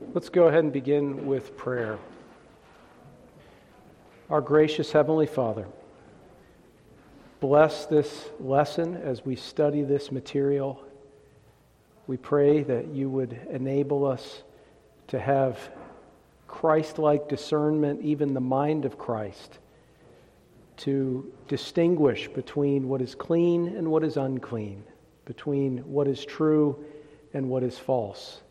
[0.00, 1.98] Let's go ahead and begin with prayer.
[4.30, 5.66] Our gracious Heavenly Father,
[7.40, 10.80] bless this lesson as we study this material.
[12.06, 14.44] We pray that you would enable us
[15.08, 15.58] to have
[16.46, 19.58] Christ like discernment, even the mind of Christ,
[20.78, 24.84] to distinguish between what is clean and what is unclean,
[25.24, 26.84] between what is true
[27.34, 28.42] and what is false.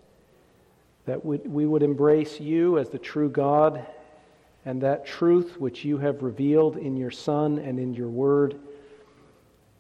[1.08, 3.86] That we would embrace you as the true God
[4.66, 8.60] and that truth which you have revealed in your Son and in your Word,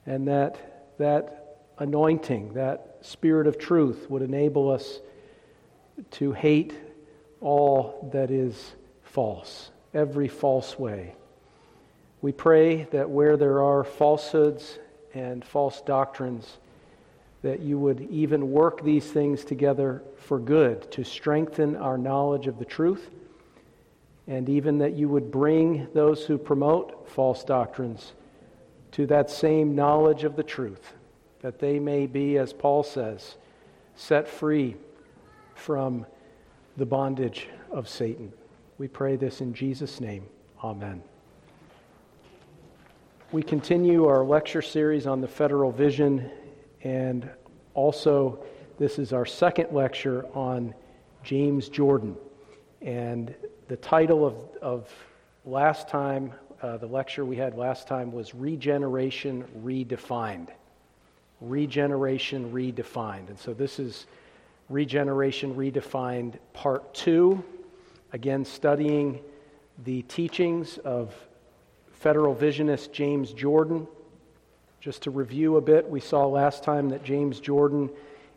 [0.06, 5.00] and that that anointing, that spirit of truth would enable us
[6.12, 6.74] to hate
[7.42, 11.14] all that is false, every false way.
[12.22, 14.80] We pray that where there are falsehoods
[15.14, 16.58] and false doctrines,
[17.48, 22.60] that you would even work these things together for good to strengthen our knowledge of
[22.60, 23.10] the truth,
[24.28, 28.12] and even that you would bring those who promote false doctrines
[28.92, 30.94] to that same knowledge of the truth,
[31.40, 33.38] that they may be, as Paul says,
[33.96, 34.76] set free
[35.56, 36.06] from
[36.76, 38.34] the bondage of Satan.
[38.78, 40.26] We pray this in Jesus' name.
[40.62, 41.02] Amen.
[43.32, 46.30] We continue our lecture series on the federal vision,
[46.84, 47.30] and
[47.74, 48.40] also,
[48.80, 50.74] this is our second lecture on
[51.24, 52.16] James Jordan.
[52.82, 53.34] And
[53.68, 54.94] the title of, of
[55.46, 60.50] last time, uh, the lecture we had last time was Regeneration Redefined.
[61.42, 63.30] Regeneration Redefined.
[63.30, 64.08] And so this is
[64.70, 67.44] Regeneration Redefined, Part 2.
[68.14, 69.20] Again, studying
[69.84, 71.14] the teachings of
[71.92, 73.88] federal visionist James Jordan.
[74.80, 77.90] Just to review a bit, we saw last time that James Jordan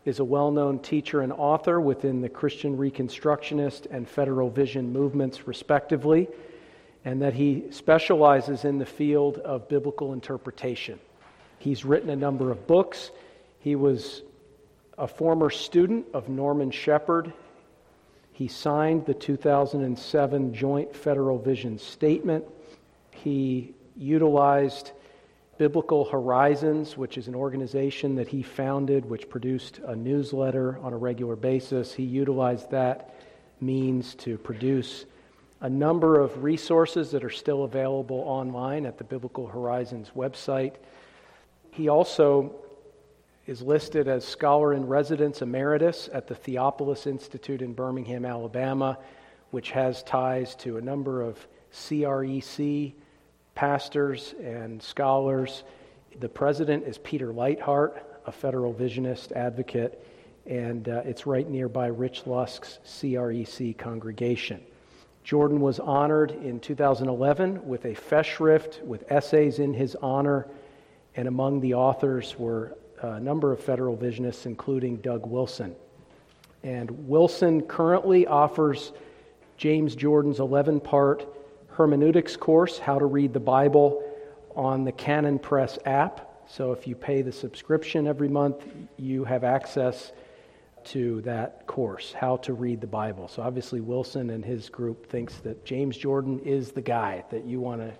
[0.05, 5.47] is a well known teacher and author within the Christian Reconstructionist and Federal Vision movements,
[5.47, 6.27] respectively,
[7.05, 10.99] and that he specializes in the field of biblical interpretation.
[11.59, 13.11] He's written a number of books.
[13.59, 14.23] He was
[14.97, 17.31] a former student of Norman Shepherd.
[18.33, 22.45] He signed the 2007 Joint Federal Vision Statement.
[23.11, 24.91] He utilized
[25.61, 30.97] Biblical Horizons, which is an organization that he founded, which produced a newsletter on a
[30.97, 31.93] regular basis.
[31.93, 33.13] He utilized that
[33.59, 35.05] means to produce
[35.59, 40.77] a number of resources that are still available online at the Biblical Horizons website.
[41.69, 42.55] He also
[43.45, 48.97] is listed as Scholar in Residence Emeritus at the Theopolis Institute in Birmingham, Alabama,
[49.51, 51.37] which has ties to a number of
[51.71, 52.95] CREC
[53.61, 55.63] pastors and scholars.
[56.19, 60.03] The president is Peter Leithart, a federal visionist advocate,
[60.47, 64.61] and uh, it's right nearby Rich Lusk's CREC congregation.
[65.23, 70.47] Jordan was honored in 2011 with a Festschrift with essays in his honor,
[71.15, 75.75] and among the authors were a number of federal visionists, including Doug Wilson.
[76.63, 78.91] And Wilson currently offers
[79.57, 81.27] James Jordan's 11 part
[81.71, 84.03] hermeneutics course, How to Read the Bible,
[84.55, 86.43] on the Canon Press app.
[86.47, 88.65] So if you pay the subscription every month,
[88.97, 90.11] you have access
[90.83, 93.27] to that course, How to Read the Bible.
[93.27, 97.59] So obviously, Wilson and his group thinks that James Jordan is the guy that you
[97.59, 97.93] want to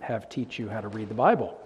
[0.00, 1.58] have teach you how to read the Bible.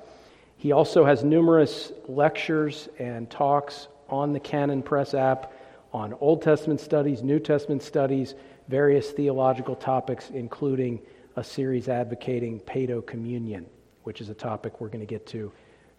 [0.56, 5.52] He also has numerous lectures and talks on the Canon Press app
[5.92, 8.34] on Old Testament studies, New Testament studies,
[8.68, 11.00] various theological topics, including
[11.36, 13.66] a series advocating Paedo communion,
[14.04, 15.52] which is a topic we're going to get to,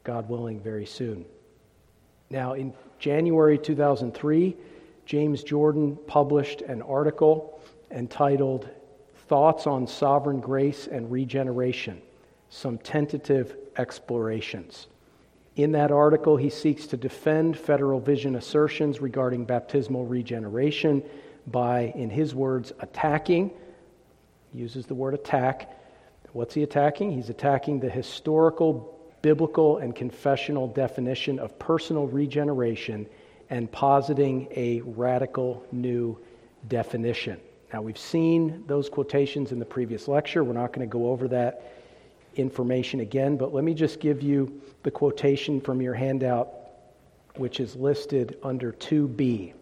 [0.03, 1.25] God willing, very soon.
[2.29, 4.56] Now, in January 2003,
[5.06, 8.69] James Jordan published an article entitled
[9.28, 12.02] Thoughts on Sovereign Grace and Regeneration
[12.50, 14.88] Some Tentative explorations.
[15.56, 21.03] In that article, he seeks to defend federal vision assertions regarding baptismal regeneration
[21.47, 23.52] by, in his words, attacking,
[24.55, 25.78] uses the word attack.
[26.31, 27.11] What's he attacking?
[27.11, 33.07] He's attacking the historical, biblical, and confessional definition of personal regeneration
[33.49, 36.17] and positing a radical new
[36.67, 37.40] definition.
[37.72, 40.43] Now, we've seen those quotations in the previous lecture.
[40.43, 41.73] We're not going to go over that
[42.35, 46.49] information again, but let me just give you the quotation from your handout,
[47.35, 49.53] which is listed under 2b.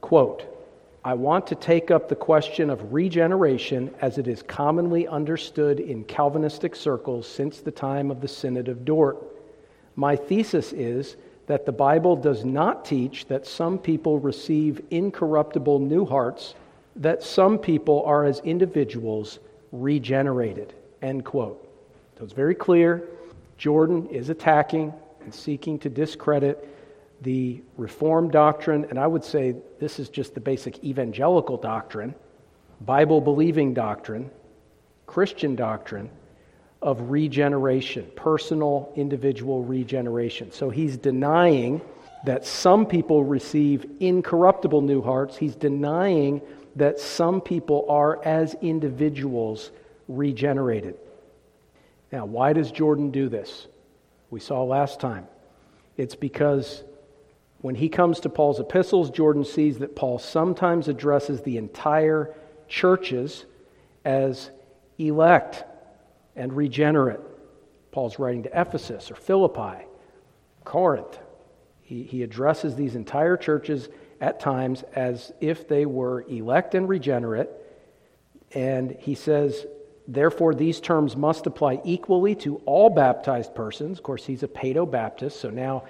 [0.00, 0.57] Quote,
[1.04, 6.04] I want to take up the question of regeneration as it is commonly understood in
[6.04, 9.16] Calvinistic circles since the time of the Synod of Dort.
[9.94, 11.16] My thesis is
[11.46, 16.54] that the Bible does not teach that some people receive incorruptible new hearts
[16.96, 19.38] that some people are as individuals
[19.70, 20.74] regenerated.
[21.00, 21.64] End quote.
[22.18, 23.04] So it's very clear.
[23.56, 24.92] Jordan is attacking
[25.22, 26.68] and seeking to discredit
[27.22, 32.14] the Reformed doctrine, and I would say this is just the basic evangelical doctrine,
[32.80, 34.30] Bible believing doctrine,
[35.06, 36.10] Christian doctrine
[36.80, 40.52] of regeneration, personal, individual regeneration.
[40.52, 41.80] So he's denying
[42.24, 45.36] that some people receive incorruptible new hearts.
[45.36, 46.40] He's denying
[46.76, 49.72] that some people are, as individuals,
[50.06, 50.94] regenerated.
[52.12, 53.66] Now, why does Jordan do this?
[54.30, 55.26] We saw last time.
[55.96, 56.84] It's because
[57.60, 62.34] when he comes to Paul's epistles, Jordan sees that Paul sometimes addresses the entire
[62.68, 63.46] churches
[64.04, 64.50] as
[64.98, 65.64] elect
[66.36, 67.20] and regenerate.
[67.90, 69.84] Paul's writing to Ephesus or Philippi,
[70.64, 71.18] Corinth.
[71.82, 73.88] He, he addresses these entire churches
[74.20, 77.48] at times as if they were elect and regenerate.
[78.52, 79.66] And he says,
[80.06, 83.98] therefore, these terms must apply equally to all baptized persons.
[83.98, 85.84] Of course, he's a Paedo Baptist, so now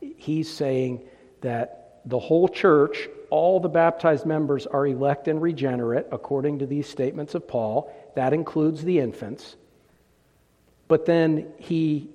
[0.00, 1.02] he's saying
[1.40, 6.88] that the whole church, all the baptized members, are elect and regenerate according to these
[6.88, 7.92] statements of Paul.
[8.16, 9.56] That includes the infants.
[10.88, 12.10] But then he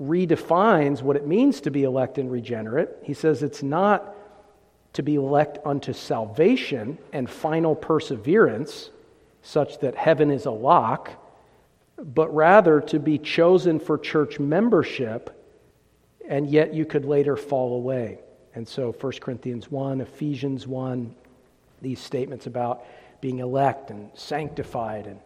[0.00, 2.88] redefines what it means to be elect and regenerate.
[3.02, 4.14] He says it's not
[4.94, 8.90] to be elect unto salvation and final perseverance,
[9.42, 11.10] such that heaven is a lock,
[11.98, 15.30] but rather to be chosen for church membership,
[16.28, 18.18] and yet you could later fall away.
[18.54, 21.14] And so 1 Corinthians 1, Ephesians 1,
[21.82, 22.84] these statements about
[23.20, 25.20] being elect and sanctified and,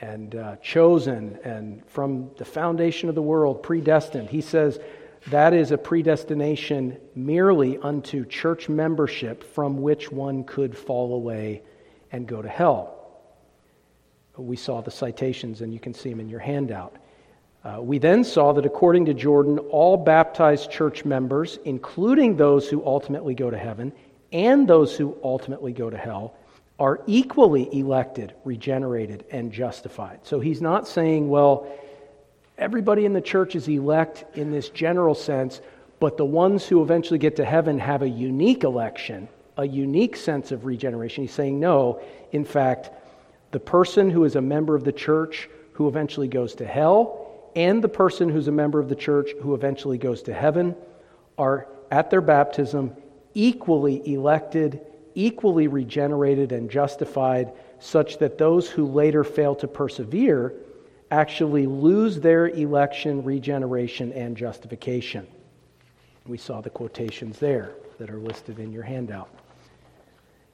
[0.00, 4.28] and uh, chosen and from the foundation of the world, predestined.
[4.28, 4.78] He says
[5.28, 11.62] that is a predestination merely unto church membership from which one could fall away
[12.12, 12.90] and go to hell.
[14.36, 16.96] We saw the citations, and you can see them in your handout.
[17.64, 22.84] Uh, we then saw that according to Jordan, all baptized church members, including those who
[22.84, 23.90] ultimately go to heaven
[24.32, 26.34] and those who ultimately go to hell,
[26.78, 30.20] are equally elected, regenerated, and justified.
[30.24, 31.66] So he's not saying, well,
[32.58, 35.62] everybody in the church is elect in this general sense,
[36.00, 39.26] but the ones who eventually get to heaven have a unique election,
[39.56, 41.24] a unique sense of regeneration.
[41.24, 42.02] He's saying, no,
[42.32, 42.90] in fact,
[43.52, 47.23] the person who is a member of the church who eventually goes to hell
[47.56, 50.74] and the person who's a member of the church who eventually goes to heaven
[51.38, 52.94] are at their baptism
[53.34, 54.80] equally elected,
[55.14, 60.54] equally regenerated, and justified, such that those who later fail to persevere
[61.10, 65.26] actually lose their election, regeneration, and justification.
[66.26, 69.28] We saw the quotations there that are listed in your handout.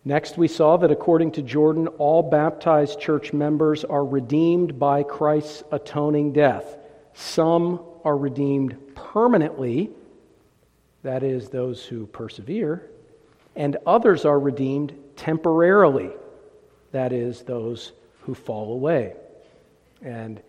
[0.05, 5.63] Next, we saw that according to Jordan, all baptized church members are redeemed by Christ's
[5.71, 6.77] atoning death.
[7.15, 9.91] Some are redeemed permanently,
[11.03, 12.91] that is, those who persevere,
[13.57, 16.11] and others are redeemed temporarily,
[16.93, 17.93] that is, those
[18.23, 19.15] who fall away.
[20.03, 20.41] And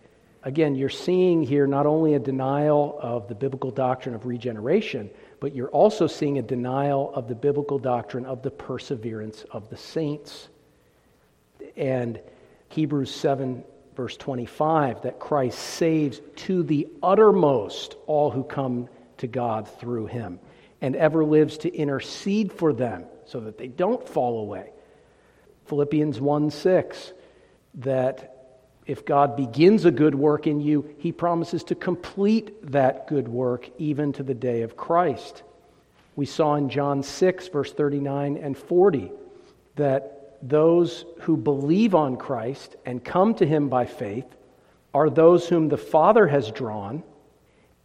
[0.42, 5.10] again, you're seeing here not only a denial of the biblical doctrine of regeneration,
[5.40, 9.76] but you're also seeing a denial of the biblical doctrine of the perseverance of the
[9.76, 10.48] saints.
[11.76, 12.20] And
[12.68, 19.68] Hebrews 7 verse 25, that Christ saves to the uttermost all who come to God
[19.78, 20.38] through him
[20.80, 24.70] and ever lives to intercede for them so that they don't fall away.
[25.66, 27.12] Philippians 1 6,
[27.74, 28.28] that
[28.84, 33.70] if God begins a good work in you, he promises to complete that good work
[33.78, 35.42] even to the day of Christ.
[36.16, 39.12] We saw in John 6, verse 39 and 40,
[39.76, 44.26] that those who believe on Christ and come to him by faith
[44.92, 47.02] are those whom the Father has drawn,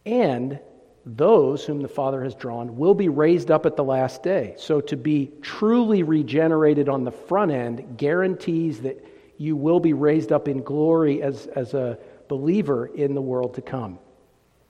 [0.04, 0.58] and
[1.06, 4.54] those whom the Father has drawn will be raised up at the last day.
[4.58, 9.02] So to be truly regenerated on the front end guarantees that
[9.38, 11.98] you will be raised up in glory as, as a
[12.28, 13.98] believer in the world to come.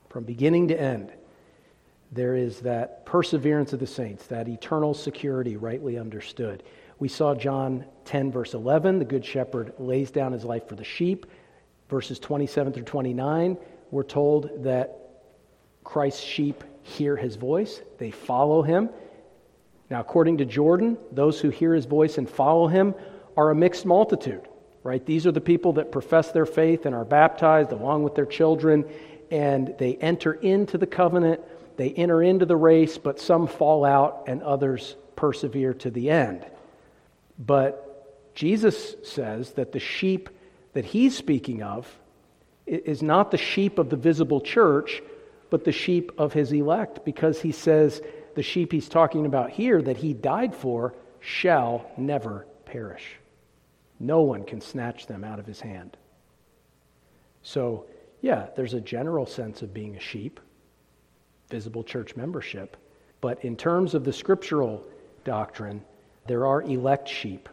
[0.09, 1.11] From beginning to end,
[2.11, 6.63] there is that perseverance of the saints, that eternal security rightly understood.
[6.99, 8.99] We saw John 10, verse 11.
[8.99, 11.25] The Good Shepherd lays down his life for the sheep.
[11.89, 13.57] Verses 27 through 29,
[13.89, 14.95] we're told that
[15.83, 18.89] Christ's sheep hear his voice, they follow him.
[19.89, 22.93] Now, according to Jordan, those who hear his voice and follow him
[23.35, 24.47] are a mixed multitude,
[24.83, 25.03] right?
[25.03, 28.85] These are the people that profess their faith and are baptized along with their children,
[29.31, 31.41] and they enter into the covenant,
[31.77, 36.45] they enter into the race, but some fall out and others persevere to the end.
[37.39, 40.29] But Jesus says that the sheep
[40.73, 41.87] that he's speaking of
[42.67, 45.01] is not the sheep of the visible church,
[45.49, 48.01] but the sheep of his elect, because he says
[48.35, 53.15] the sheep he's talking about here that he died for shall never perish.
[53.99, 55.97] No one can snatch them out of his hand.
[57.41, 57.85] So,
[58.21, 60.39] yeah, there's a general sense of being a sheep,
[61.49, 62.77] visible church membership.
[63.21, 64.85] But in terms of the scriptural
[65.23, 65.83] doctrine,
[66.29, 67.49] there are elect sheep.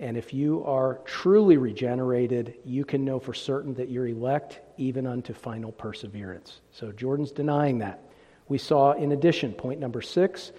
[0.00, 5.06] And if you are truly regenerated, you can know for certain that you're elect even
[5.06, 6.60] unto final perseverance.
[6.72, 8.02] So Jordan's denying that.
[8.48, 10.50] We saw, in addition, point number six,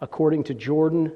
[0.00, 1.12] according to Jordan,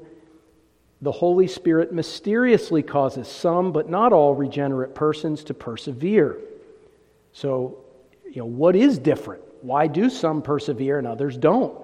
[1.01, 6.37] the Holy Spirit mysteriously causes some, but not all, regenerate persons to persevere.
[7.31, 7.85] So,
[8.25, 9.43] you know, what is different?
[9.61, 11.77] Why do some persevere and others don't?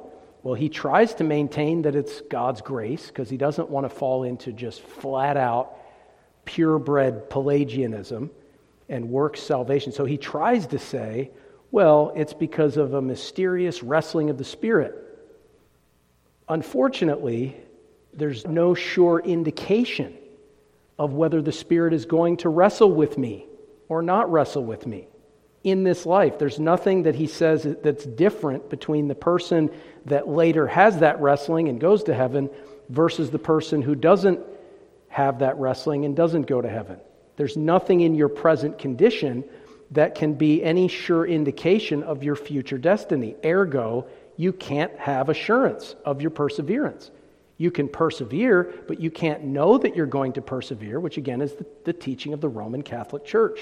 [0.46, 4.22] Well, he tries to maintain that it's God's grace because he doesn't want to fall
[4.22, 5.76] into just flat out
[6.46, 8.30] purebred Pelagianism
[8.88, 9.92] and works salvation.
[9.92, 11.32] So he tries to say,
[11.72, 14.94] well, it's because of a mysterious wrestling of the Spirit.
[16.48, 17.58] Unfortunately,
[18.14, 20.16] there's no sure indication
[21.00, 23.48] of whether the Spirit is going to wrestle with me
[23.90, 25.08] or not wrestle with me
[25.66, 26.38] in this life.
[26.38, 29.72] There's nothing that he says that's different between the person
[30.06, 32.52] that later has that wrestling and goes to heaven
[32.90, 34.40] versus the person who doesn't
[35.10, 37.00] have that wrestling and doesn't go to heaven.
[37.36, 39.44] There's nothing in your present condition
[39.92, 43.36] that can be any sure indication of your future destiny.
[43.44, 44.06] Ergo,
[44.38, 47.10] you can't have assurance of your perseverance.
[47.58, 51.54] You can persevere, but you can't know that you're going to persevere, which again is
[51.54, 53.62] the, the teaching of the Roman Catholic Church.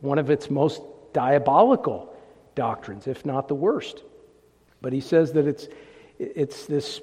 [0.00, 0.82] One of its most
[1.14, 2.14] diabolical
[2.54, 4.02] doctrines, if not the worst.
[4.82, 5.68] But he says that it's,
[6.18, 7.00] it's this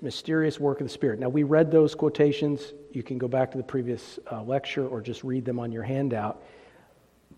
[0.00, 1.20] mysterious work of the Spirit.
[1.20, 2.72] Now, we read those quotations.
[2.92, 5.82] You can go back to the previous uh, lecture or just read them on your
[5.82, 6.42] handout.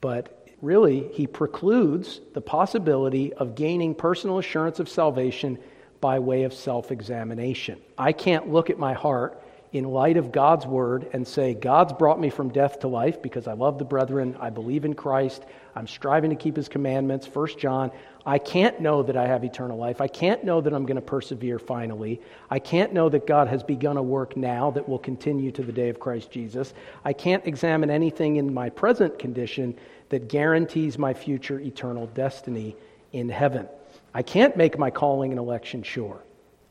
[0.01, 5.59] But really, he precludes the possibility of gaining personal assurance of salvation
[6.01, 7.81] by way of self examination.
[7.99, 9.43] I can't look at my heart
[9.75, 13.49] in light of God's word and say, God's brought me from death to life because
[13.49, 17.27] I love the brethren, I believe in Christ, I'm striving to keep his commandments.
[17.27, 17.91] First John,
[18.25, 20.01] I can't know that I have eternal life.
[20.01, 22.21] I can't know that I'm going to persevere finally.
[22.49, 25.73] I can't know that God has begun a work now that will continue to the
[25.73, 26.73] day of Christ Jesus.
[27.05, 29.77] I can't examine anything in my present condition
[30.11, 32.77] that guarantees my future eternal destiny
[33.13, 33.69] in heaven.
[34.15, 36.23] I can't make my calling and election sure.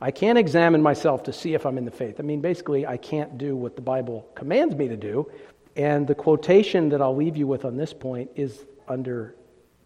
[0.04, 2.20] I can't examine myself to see if I'm in the faith.
[2.20, 5.32] I mean, basically, I can't do what the Bible commands me to do.
[5.78, 9.34] And the quotation that I'll leave you with on this point is under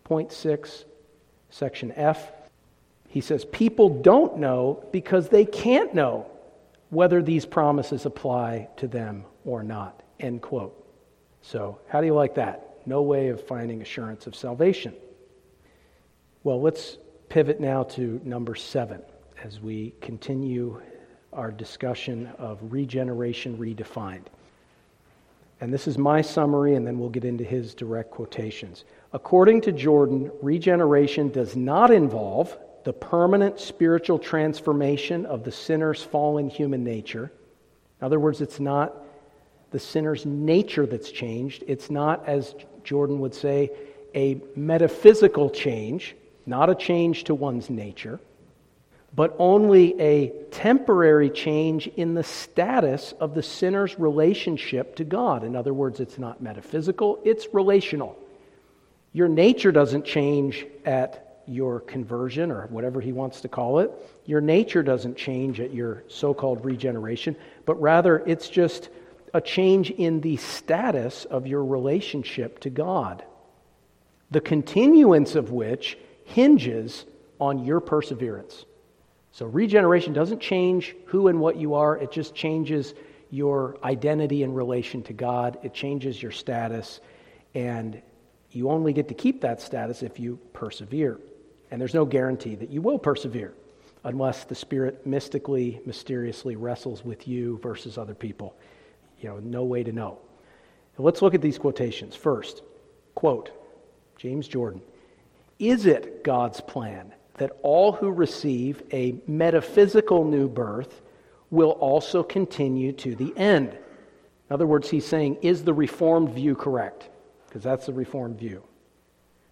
[0.06, 0.86] point six,
[1.52, 2.32] section F.
[3.08, 6.26] He says, People don't know because they can't know
[6.90, 10.02] whether these promises apply to them or not.
[10.20, 10.84] End quote.
[11.44, 12.80] So, how do you like that?
[12.88, 14.96] No way of finding assurance of salvation.
[16.44, 16.98] Well, let's
[17.30, 19.04] pivot now to number seven
[19.48, 20.82] as we continue
[21.32, 24.25] our discussion of regeneration redefined.
[25.62, 28.84] And this is my summary, and then we'll get into his direct quotations.
[29.13, 36.50] According to Jordan, regeneration does not involve the permanent spiritual transformation of the sinner's fallen
[36.50, 37.32] human nature.
[38.01, 39.01] In other words, it's not
[39.72, 41.63] the sinner's nature that's changed.
[41.68, 43.72] It's not, as Jordan would say,
[44.13, 48.20] a metaphysical change, not a change to one's nature,
[49.16, 55.44] but only a temporary change in the status of the sinner's relationship to God.
[55.44, 58.18] In other words, it's not metaphysical, it's relational.
[59.14, 63.92] Your nature doesn't change at your conversion or whatever he wants to call it.
[64.26, 67.36] Your nature doesn't change at your so called regeneration,
[67.66, 68.90] but rather it's just
[69.34, 73.24] a change in the status of your relationship to God,
[74.30, 77.06] the continuance of which hinges
[77.40, 78.66] on your perseverance.
[79.38, 82.96] So, regeneration doesn't change who and what you are, it just changes
[83.29, 87.01] your identity in relation to God, it changes your status,
[87.53, 88.01] and
[88.50, 91.20] you only get to keep that status if you persevere.
[91.70, 93.53] And there's no guarantee that you will persevere
[94.06, 98.56] unless the Spirit mystically, mysteriously wrestles with you versus other people
[99.22, 100.17] you know, no way to know.
[100.98, 102.15] let's look at these quotations.
[102.15, 102.63] First,
[103.13, 103.51] quote,
[104.17, 104.82] James Jordan
[105.60, 111.01] Is it God's plan that all who receive a metaphysical new birth
[111.50, 113.70] will also continue to the end?
[113.70, 117.10] In other words, he's saying, is the Reformed view correct?
[117.48, 118.63] Because that's the Reformed view.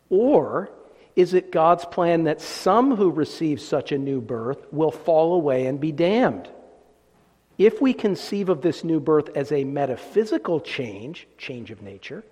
[0.09, 0.69] Or
[1.15, 5.67] is it God's plan that some who receive such a new birth will fall away
[5.67, 6.49] and be damned?
[7.57, 12.23] If we conceive of this new birth as a metaphysical change, change of nature,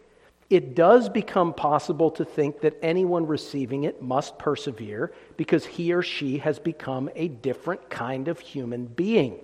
[0.53, 6.03] it does become possible to think that anyone receiving it must persevere because he or
[6.03, 9.39] she has become a different kind of human being.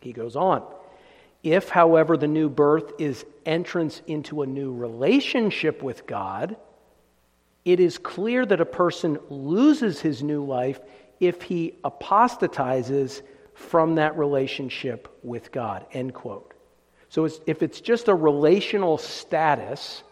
[0.00, 0.62] He goes on.
[1.42, 6.56] If, however, the new birth is entrance into a new relationship with God,
[7.64, 10.80] it is clear that a person loses his new life
[11.18, 13.22] if he apostatizes
[13.54, 15.86] from that relationship with God.
[15.92, 16.52] End quote.
[17.08, 20.02] So it's, if it's just a relational status,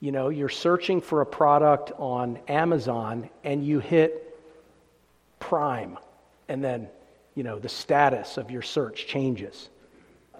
[0.00, 4.26] you know, you're searching for a product on Amazon and you hit
[5.38, 5.98] Prime,
[6.48, 6.88] and then,
[7.34, 9.68] you know, the status of your search changes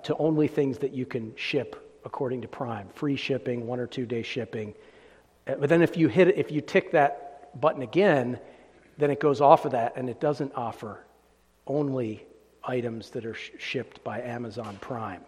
[0.02, 4.06] to only things that you can ship according to Prime free shipping, one or two
[4.06, 4.74] day shipping.
[5.46, 8.38] Uh, but then if you hit it, if you tick that button again,
[8.98, 11.04] then it goes off of that and it doesn't offer
[11.66, 12.24] only
[12.64, 15.22] items that are sh- shipped by Amazon Prime.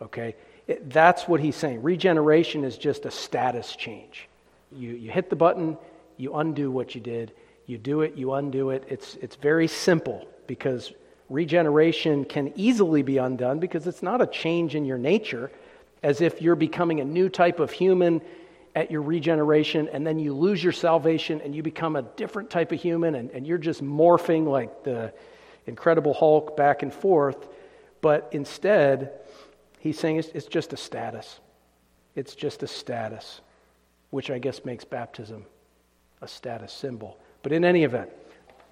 [0.00, 0.34] Okay?
[0.68, 1.82] It, that's what he's saying.
[1.82, 4.28] Regeneration is just a status change.
[4.70, 5.78] You, you hit the button,
[6.18, 7.32] you undo what you did.
[7.66, 8.84] You do it, you undo it.
[8.88, 10.92] It's, it's very simple because
[11.28, 15.50] regeneration can easily be undone because it's not a change in your nature,
[16.02, 18.20] as if you're becoming a new type of human
[18.74, 22.72] at your regeneration and then you lose your salvation and you become a different type
[22.72, 25.12] of human and, and you're just morphing like the
[25.66, 27.48] Incredible Hulk back and forth.
[28.00, 29.12] But instead,
[29.80, 31.40] he's saying it's, it's just a status.
[32.14, 33.40] It's just a status,
[34.10, 35.44] which I guess makes baptism
[36.20, 37.16] a status symbol.
[37.42, 38.10] But in any event,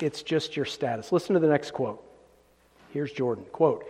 [0.00, 1.12] it's just your status.
[1.12, 2.02] Listen to the next quote.
[2.92, 3.44] Here's Jordan.
[3.52, 3.84] Quote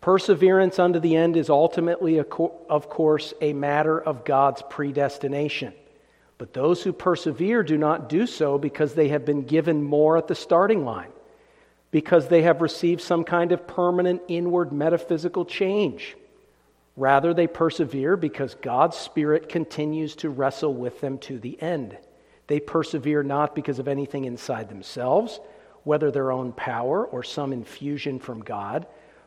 [0.00, 5.72] Perseverance unto the end is ultimately, of course, a matter of God's predestination.
[6.38, 10.28] But those who persevere do not do so because they have been given more at
[10.28, 11.10] the starting line,
[11.90, 16.14] because they have received some kind of permanent inward metaphysical change.
[16.96, 21.96] Rather, they persevere because God's Spirit continues to wrestle with them to the end.
[22.46, 25.40] They persevere not because of anything inside themselves,
[25.84, 28.86] whether their own power or some infusion from God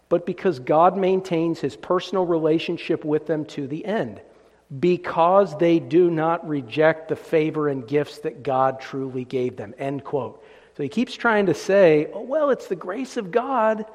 [0.09, 4.19] but because God maintains his personal relationship with them to the end,
[4.79, 9.73] because they do not reject the favor and gifts that God truly gave them.
[9.77, 10.43] End quote.
[10.75, 13.85] So he keeps trying to say, oh, well, it's the grace of God,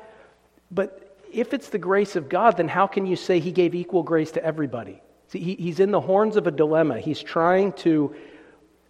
[0.70, 1.03] but
[1.34, 4.32] if it's the grace of God, then how can you say he gave equal grace
[4.32, 5.02] to everybody?
[5.28, 7.00] See, he, he's in the horns of a dilemma.
[7.00, 8.14] He's trying to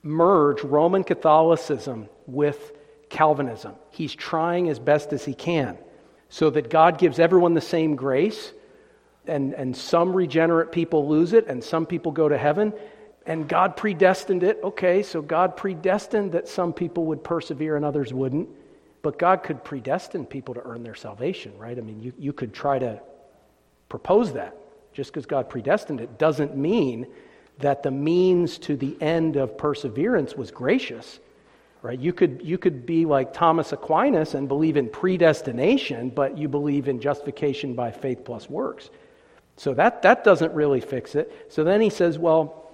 [0.03, 2.73] merge Roman Catholicism with
[3.09, 3.75] Calvinism.
[3.91, 5.79] He's trying as best as he can
[6.29, 8.53] so that God gives everyone the same grace,
[9.27, 12.73] and, and some regenerate people lose it, and some people go to heaven.
[13.27, 14.59] And God predestined it.
[14.63, 18.49] Okay, so God predestined that some people would persevere and others wouldn't.
[19.05, 21.79] But God could predestine people to earn their salvation, right?
[21.79, 23.01] I mean, you, you could try to
[23.89, 24.57] propose that.
[24.93, 27.07] Just because God predestined it doesn't mean
[27.59, 31.21] that the means to the end of perseverance was gracious
[31.85, 32.01] right?
[32.01, 36.89] You could, you could be like Thomas Aquinas and believe in predestination, but you believe
[36.89, 38.89] in justification by faith plus works.
[39.59, 41.47] So that, that doesn't really fix it.
[41.51, 42.73] So then he says, well,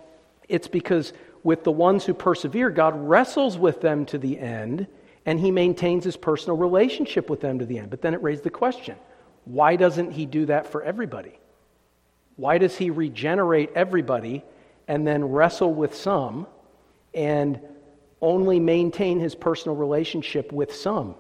[0.49, 1.12] it's because
[1.43, 4.87] with the ones who persevere, God wrestles with them to the end,
[5.26, 7.90] and he maintains his personal relationship with them to the end.
[7.90, 8.96] But then it raised the question
[9.44, 11.38] why doesn't he do that for everybody?
[12.37, 14.44] Why does he regenerate everybody
[14.88, 16.46] and then wrestle with some
[17.14, 17.61] and
[18.20, 21.14] only maintain his personal relationship with some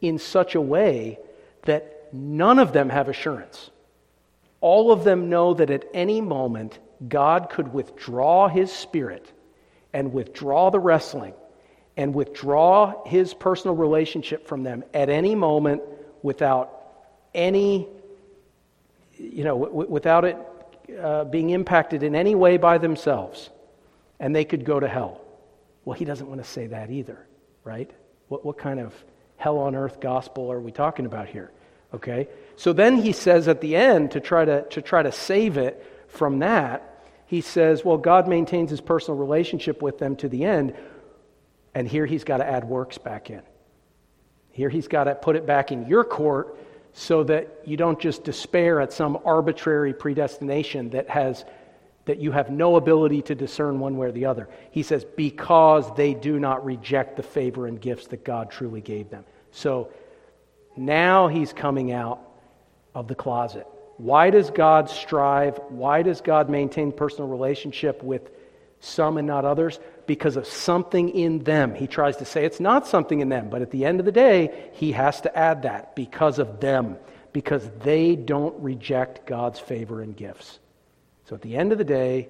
[0.00, 1.18] in such a way
[1.62, 3.70] that none of them have assurance.
[4.60, 9.30] All of them know that at any moment God could withdraw his spirit
[9.92, 11.34] and withdraw the wrestling
[11.96, 15.82] and withdraw his personal relationship from them at any moment
[16.22, 16.70] without
[17.34, 17.88] any,
[19.16, 20.36] you know, w- without it
[21.00, 23.50] uh, being impacted in any way by themselves.
[24.20, 25.20] And they could go to hell.
[25.84, 27.26] Well, he doesn't want to say that either,
[27.62, 27.90] right?
[28.28, 28.94] What, what kind of
[29.36, 31.50] hell on earth gospel are we talking about here?
[31.92, 32.28] Okay?
[32.56, 35.84] So then he says at the end, to try to, to try to save it
[36.08, 36.90] from that,
[37.26, 40.74] he says, well, God maintains his personal relationship with them to the end.
[41.74, 43.42] And here he's got to add works back in.
[44.52, 46.56] Here he's got to put it back in your court
[46.92, 51.44] so that you don't just despair at some arbitrary predestination that has
[52.04, 54.48] that you have no ability to discern one way or the other.
[54.70, 59.10] He says, because they do not reject the favor and gifts that God truly gave
[59.10, 59.24] them.
[59.52, 59.90] So
[60.76, 62.20] now he's coming out
[62.94, 63.66] of the closet.
[63.96, 65.58] Why does God strive?
[65.68, 68.30] Why does God maintain personal relationship with
[68.80, 69.78] some and not others?
[70.06, 71.74] Because of something in them.
[71.74, 74.12] He tries to say it's not something in them, but at the end of the
[74.12, 76.96] day, he has to add that because of them
[77.32, 80.60] because they don't reject God's favor and gifts.
[81.26, 82.28] So at the end of the day,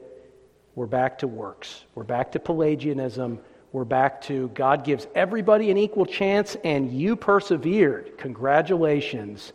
[0.74, 1.84] we're back to works.
[1.94, 3.38] We're back to Pelagianism.
[3.70, 8.18] We're back to God gives everybody an equal chance and you persevered.
[8.18, 9.52] Congratulations,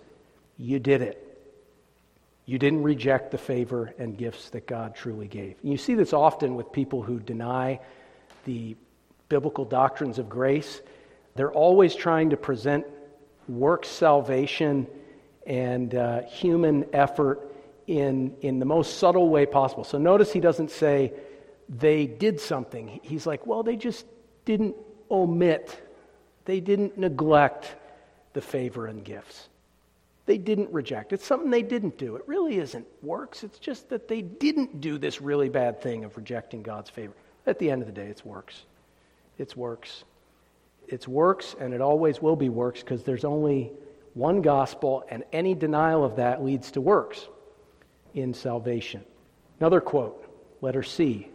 [0.57, 1.25] you did it.
[2.45, 5.55] You didn't reject the favor and gifts that God truly gave.
[5.61, 7.79] And you see this often with people who deny
[8.49, 8.75] the
[9.29, 10.81] biblical doctrines of grace.
[11.35, 12.83] They're always trying to present
[13.47, 14.87] work salvation
[15.45, 17.53] and uh, human effort
[17.85, 19.83] in, in the most subtle way possible.
[19.83, 21.13] So notice he doesn't say
[21.69, 22.99] they did something.
[23.03, 24.07] He's like, well, they just
[24.45, 24.75] didn't
[25.11, 25.79] omit,
[26.45, 27.75] they didn't neglect
[28.33, 29.47] the favor and gifts
[30.25, 31.11] they didn't reject.
[31.11, 32.15] It's something they didn't do.
[32.15, 33.43] It really isn't works.
[33.43, 37.15] It's just that they didn't do this really bad thing of rejecting God's favor.
[37.49, 38.61] At the end of the day, it's works.
[39.39, 40.03] It's works.
[40.87, 43.71] It's works, and it always will be works because there's only
[44.13, 47.27] one gospel, and any denial of that leads to works
[48.13, 49.03] in salvation.
[49.59, 50.23] Another quote,
[50.61, 51.27] letter C.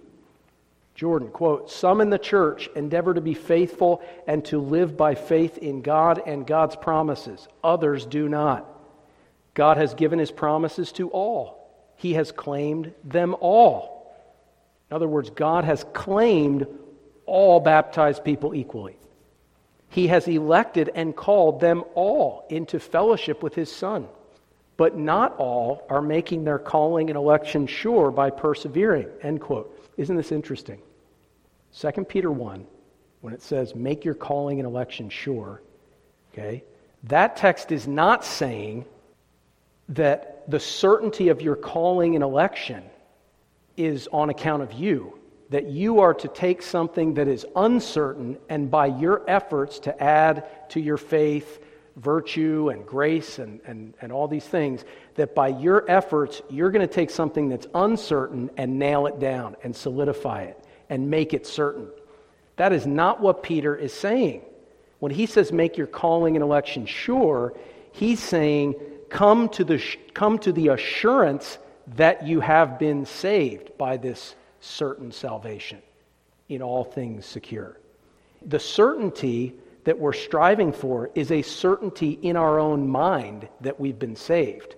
[0.95, 5.59] Jordan, quote, Some in the church endeavor to be faithful and to live by faith
[5.59, 7.49] in God and God's promises.
[7.65, 8.71] Others do not.
[9.55, 13.94] God has given his promises to all, he has claimed them all.
[14.95, 16.69] In other words, God has claimed
[17.27, 18.97] all baptized people equally.
[19.89, 24.07] He has elected and called them all into fellowship with his Son.
[24.77, 29.09] But not all are making their calling and election sure by persevering.
[29.21, 29.77] End quote.
[29.97, 30.81] Isn't this interesting?
[31.77, 32.65] 2 Peter 1,
[33.21, 35.61] when it says, make your calling and election sure,
[36.33, 36.63] okay,
[37.03, 38.85] that text is not saying
[39.89, 42.85] that the certainty of your calling and election
[43.77, 45.19] is on account of you.
[45.51, 50.71] That you are to take something that is uncertain and by your efforts to add
[50.71, 51.61] to your faith
[51.97, 54.85] virtue and grace and, and, and all these things,
[55.15, 59.57] that by your efforts, you're going to take something that's uncertain and nail it down
[59.63, 60.59] and solidify it
[60.89, 61.89] and make it certain.
[62.57, 64.43] That is not what Peter is saying.
[64.99, 67.55] When he says make your calling and election sure,
[67.93, 68.75] he's saying
[69.09, 69.83] come to the,
[70.15, 71.59] come to the assurance
[71.97, 75.83] that you have been saved by this certain salvation,
[76.49, 77.79] in all things secure.
[78.47, 83.99] The certainty that we're striving for is a certainty in our own mind that we've
[83.99, 84.77] been saved.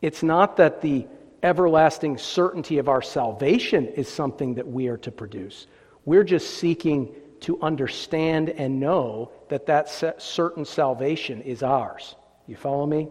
[0.00, 1.06] It's not that the
[1.42, 5.66] everlasting certainty of our salvation is something that we are to produce.
[6.04, 9.88] We're just seeking to understand and know that that
[10.20, 12.14] certain salvation is ours.
[12.46, 13.08] You follow me?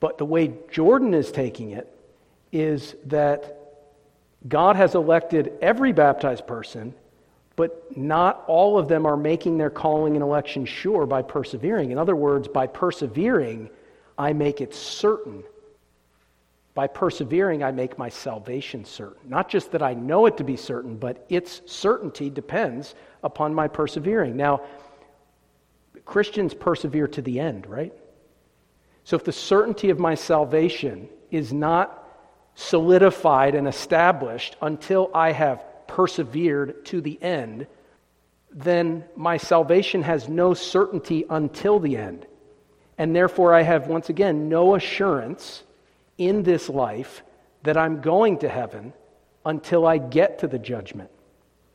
[0.00, 1.93] But the way Jordan is taking it
[2.54, 3.58] is that
[4.46, 6.94] God has elected every baptized person,
[7.56, 11.90] but not all of them are making their calling and election sure by persevering.
[11.90, 13.70] In other words, by persevering,
[14.16, 15.42] I make it certain.
[16.74, 19.28] By persevering, I make my salvation certain.
[19.28, 23.66] Not just that I know it to be certain, but its certainty depends upon my
[23.66, 24.36] persevering.
[24.36, 24.62] Now,
[26.04, 27.92] Christians persevere to the end, right?
[29.02, 32.03] So if the certainty of my salvation is not
[32.54, 37.66] solidified and established until I have persevered to the end,
[38.50, 42.26] then my salvation has no certainty until the end.
[42.96, 45.64] And therefore, I have once again no assurance
[46.16, 47.22] in this life
[47.64, 48.92] that I'm going to heaven
[49.44, 51.10] until I get to the judgment.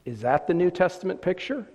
[0.06, 1.68] Is that the New Testament picture?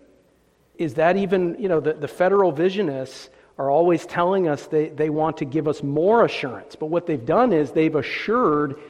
[0.76, 5.10] Is that even, you know, the, the federal visionists are always telling us they, they
[5.10, 6.74] want to give us more assurance.
[6.74, 8.80] But what they've done is they've assured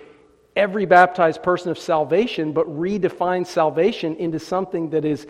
[0.56, 5.26] every baptized person of salvation, but redefined salvation into something that is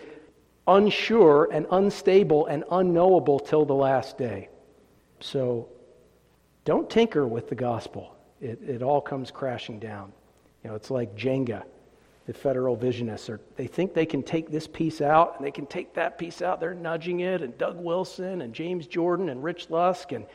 [0.67, 4.49] unsure and unstable and unknowable till the last day.
[5.19, 5.69] So
[6.63, 10.11] don't tinker with the gospel, it, it all comes crashing down.
[10.63, 11.63] You know, it's like Jenga
[12.25, 15.65] the federal visionists are they think they can take this piece out and they can
[15.65, 19.69] take that piece out they're nudging it and doug wilson and james jordan and rich
[19.69, 20.25] lusk and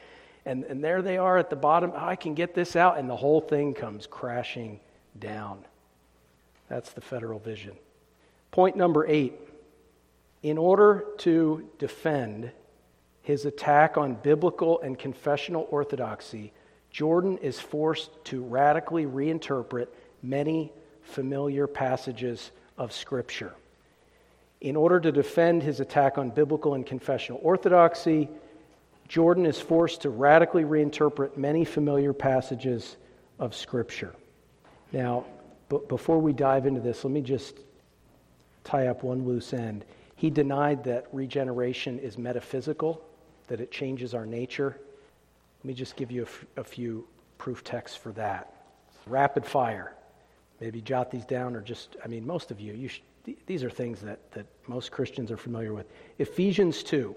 [0.47, 1.93] and, and there they are at the bottom.
[1.95, 4.81] Oh, I can get this out and the whole thing comes crashing
[5.19, 5.65] down.
[6.69, 7.77] That's the federal vision.
[8.51, 9.35] Point number eight.
[10.43, 12.51] In order to defend
[13.23, 16.53] his attack on biblical and confessional orthodoxy
[16.91, 19.87] jordan is forced to radically reinterpret
[20.23, 20.73] many
[21.03, 23.55] familiar passages of Scripture.
[24.61, 28.29] In order to defend his attack on biblical and confessional orthodoxy,
[29.11, 32.97] Jordan is forced to radically reinterpret many familiar passages
[33.41, 34.15] of Scripture.
[34.93, 35.25] Now,
[35.69, 37.59] b- before we dive into this, let me just
[38.63, 39.85] tie up one loose end.
[40.15, 43.03] He denied that regeneration is metaphysical,
[43.49, 44.79] that it changes our nature.
[45.59, 47.05] Let me just give you a, f- a few
[47.37, 48.55] proof texts for that.
[49.09, 49.93] Rapid fire.
[50.61, 53.03] Maybe jot these down or just, I mean, most of you, you should,
[53.47, 55.89] these are things that, that most Christians are familiar with.
[56.21, 57.17] Ephesians 2,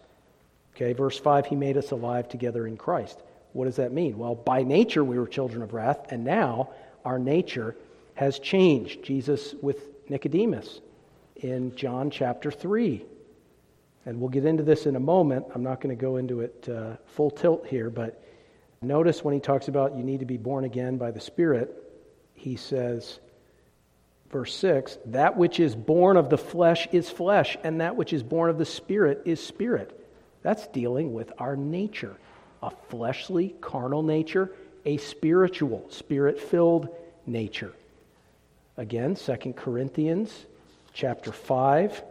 [0.75, 3.21] Okay, verse 5 He made us alive together in Christ.
[3.53, 4.17] What does that mean?
[4.17, 6.69] Well, by nature we were children of wrath, and now
[7.03, 7.75] our nature
[8.15, 9.03] has changed.
[9.03, 10.79] Jesus with Nicodemus
[11.37, 13.03] in John chapter 3.
[14.05, 15.45] And we'll get into this in a moment.
[15.53, 18.23] I'm not going to go into it uh, full tilt here, but
[18.81, 21.71] notice when he talks about you need to be born again by the Spirit,
[22.33, 23.19] he says,
[24.31, 28.23] verse 6 that which is born of the flesh is flesh, and that which is
[28.23, 30.00] born of the Spirit is spirit.
[30.43, 32.15] That's dealing with our nature
[32.63, 34.51] a fleshly, carnal nature,
[34.85, 36.89] a spiritual, spirit filled
[37.25, 37.73] nature.
[38.77, 40.45] Again, 2 Corinthians
[40.93, 42.03] chapter 5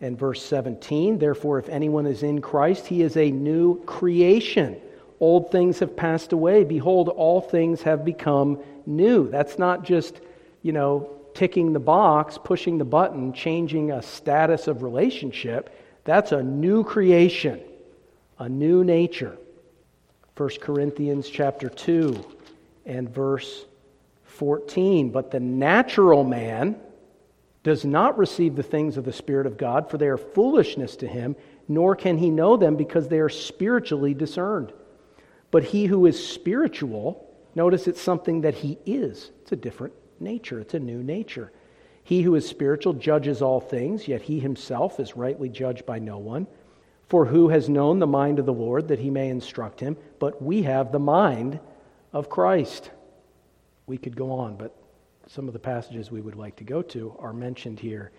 [0.00, 1.18] and verse 17.
[1.18, 4.80] Therefore, if anyone is in Christ, he is a new creation.
[5.18, 6.64] Old things have passed away.
[6.64, 9.28] Behold, all things have become new.
[9.28, 10.20] That's not just,
[10.62, 15.76] you know, ticking the box, pushing the button, changing a status of relationship.
[16.04, 17.60] That's a new creation,
[18.38, 19.36] a new nature.
[20.36, 22.24] 1 Corinthians chapter 2
[22.86, 23.66] and verse
[24.24, 25.10] 14.
[25.10, 26.76] But the natural man,
[27.62, 31.06] does not receive the things of the Spirit of God, for they are foolishness to
[31.06, 31.36] him,
[31.68, 34.72] nor can he know them because they are spiritually discerned.
[35.50, 39.30] But he who is spiritual, notice it's something that he is.
[39.42, 41.52] It's a different nature, it's a new nature.
[42.02, 46.18] He who is spiritual judges all things, yet he himself is rightly judged by no
[46.18, 46.46] one.
[47.08, 49.96] For who has known the mind of the Lord that he may instruct him?
[50.18, 51.58] But we have the mind
[52.12, 52.90] of Christ.
[53.86, 54.76] We could go on, but
[55.26, 58.12] some of the passages we would like to go to are mentioned here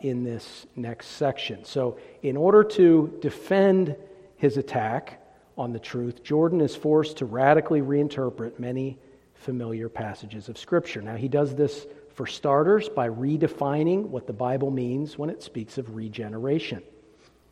[0.00, 1.64] in this next section.
[1.64, 3.96] So, in order to defend
[4.36, 5.20] his attack
[5.56, 8.98] on the truth, Jordan is forced to radically reinterpret many
[9.34, 11.02] familiar passages of Scripture.
[11.02, 15.78] Now, he does this for starters by redefining what the Bible means when it speaks
[15.78, 16.82] of regeneration.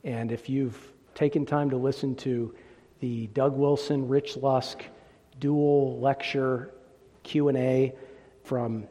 [0.05, 2.55] And if you've taken time to listen to
[3.01, 4.85] the Doug Wilson, Rich Lusk
[5.41, 6.73] dual lecture
[7.25, 7.93] Q&A
[8.45, 8.87] from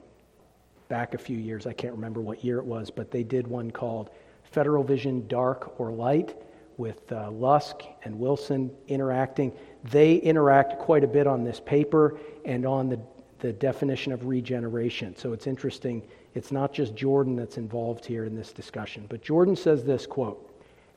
[0.90, 1.66] back a few years.
[1.66, 4.10] I can't remember what year it was, but they did one called
[4.44, 6.36] Federal Vision Dark or Light
[6.76, 9.54] with uh, Lusk and Wilson interacting.
[9.86, 13.00] They interact quite a bit on this paper and on the,
[13.42, 15.16] the definition of regeneration.
[15.18, 16.02] So it's interesting.
[16.34, 20.48] It's not just Jordan that's involved here in this discussion, but Jordan says this quote,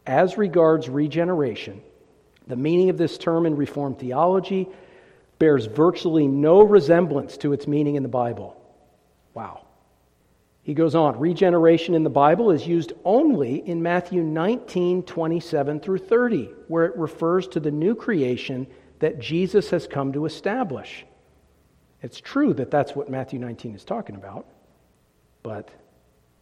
[0.07, 1.80] as regards regeneration,
[2.46, 4.68] the meaning of this term in Reformed theology
[5.38, 8.61] bears virtually no resemblance to its meaning in the Bible.
[9.33, 9.62] Wow.
[10.62, 15.98] He goes on, regeneration in the Bible is used only in Matthew 19, 27 through
[15.98, 18.66] 30, where it refers to the new creation
[19.00, 21.04] that Jesus has come to establish.
[22.05, 24.45] It's true that that's what Matthew 19 is talking about,
[25.43, 25.71] but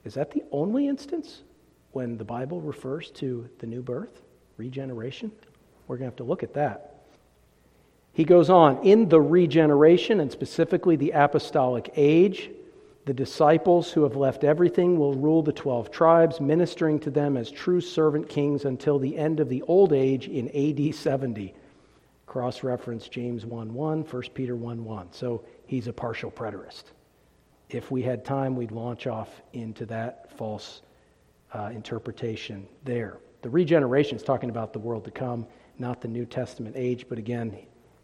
[0.04, 1.42] is that the only instance
[1.92, 4.22] when the Bible refers to the new birth,
[4.56, 5.30] regeneration?
[5.86, 6.96] We're going to have to look at that.
[8.12, 12.50] He goes on, in the regeneration, and specifically the apostolic age,
[13.04, 17.52] the disciples who have left everything will rule the 12 tribes, ministering to them as
[17.52, 21.54] true servant kings until the end of the old age in AD 70.
[22.32, 25.08] Cross reference James 1 1, 1 Peter 1 1.
[25.12, 26.84] So he's a partial preterist.
[27.68, 30.80] If we had time, we'd launch off into that false
[31.52, 33.18] uh, interpretation there.
[33.42, 35.46] The regeneration is talking about the world to come,
[35.78, 37.54] not the New Testament age, but again,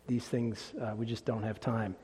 [0.06, 1.96] these things, uh, we just don't have time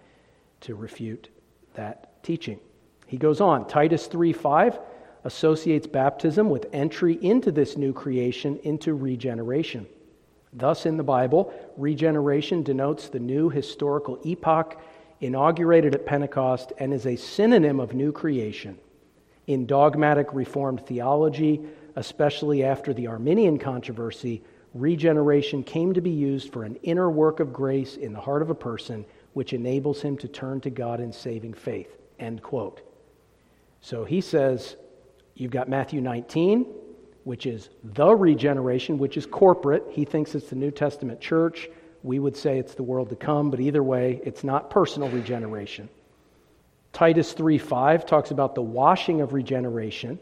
[0.63, 1.29] to refute
[1.75, 2.59] that teaching.
[3.07, 4.79] He goes on, Titus 3 5
[5.25, 9.87] associates baptism with entry into this new creation, into regeneration.
[10.55, 14.81] Thus, in the Bible, regeneration denotes the new historical epoch
[15.21, 18.79] inaugurated at Pentecost and is a synonym of new creation.
[19.47, 21.61] In dogmatic Reformed theology,
[21.97, 24.43] especially after the Arminian controversy,
[24.75, 28.51] regeneration came to be used for an inner work of grace in the heart of
[28.51, 31.97] a person which enables him to turn to God in saving faith.
[32.19, 32.81] End quote.
[33.81, 34.77] So he says,
[35.35, 36.67] you've got Matthew 19,
[37.25, 39.85] which is the regeneration, which is corporate.
[39.91, 41.69] He thinks it's the New Testament church
[42.03, 45.89] We would say it's the world to come, but either way, it's not personal regeneration.
[46.93, 50.19] Titus 3 5 talks about the washing of regeneration,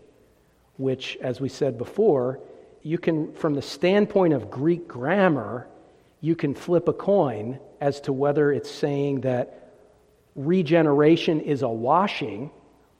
[0.76, 2.38] which, as we said before,
[2.82, 5.66] you can, from the standpoint of Greek grammar,
[6.20, 9.72] you can flip a coin as to whether it's saying that
[10.34, 12.50] regeneration is a washing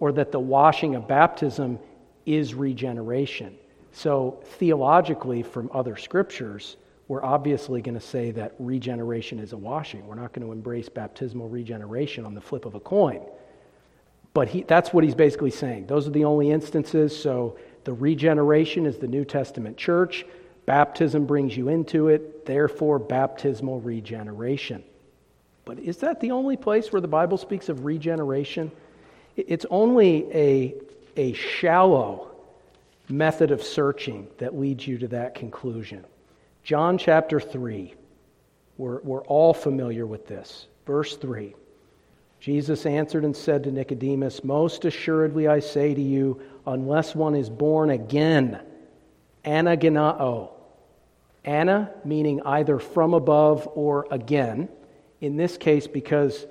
[0.01, 1.79] or that the washing of baptism
[2.27, 3.57] is regeneration.
[3.93, 6.77] So, theologically, from other scriptures,
[7.09, 10.07] we're obviously going to say that regeneration is a washing.
[10.07, 13.21] We're not going to embrace baptismal regeneration on the flip of a coin.
[14.33, 15.89] But he, that's what he's basically saying.
[15.89, 17.15] Those are the only instances.
[17.15, 20.25] So, the regeneration is the New Testament church.
[20.65, 24.83] Baptism brings you into it, therefore, baptismal regeneration.
[25.67, 28.73] But is that the only place where the Bible speaks of regeneration?
[29.37, 30.75] It's only a,
[31.17, 32.32] a shallow
[33.13, 36.05] method of searching that leads you to that conclusion.
[36.65, 37.95] John chapter 3,
[38.79, 40.67] we're, we're all familiar with this.
[40.87, 41.55] Verse 3
[42.41, 47.49] Jesus answered and said to Nicodemus, Most assuredly I say to you, unless one is
[47.49, 48.61] born again,
[49.45, 50.51] anagenao.
[51.45, 54.69] Ana meaning either from above or again.
[55.21, 56.47] In this case, because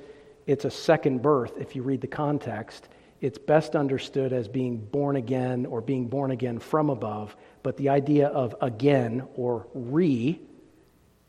[0.47, 2.88] it's a second birth, if you read the context,
[3.21, 7.36] it's best understood as being born again or being born again from above.
[7.62, 10.41] But the idea of again or re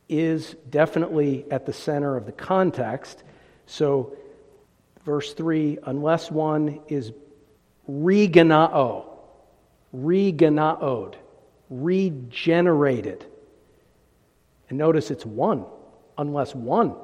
[0.08, 3.22] is definitely at the center of the context.
[3.66, 4.16] So,
[5.04, 7.12] verse 3 unless one is
[7.88, 9.06] reganao,
[9.94, 11.14] reganaod,
[11.68, 13.26] regenerated.
[14.70, 15.66] And notice it's one,
[16.16, 16.94] unless one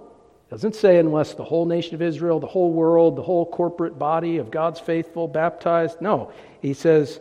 [0.50, 4.38] doesn't say unless the whole nation of Israel, the whole world, the whole corporate body
[4.38, 6.00] of God's faithful baptized.
[6.00, 7.20] No, he says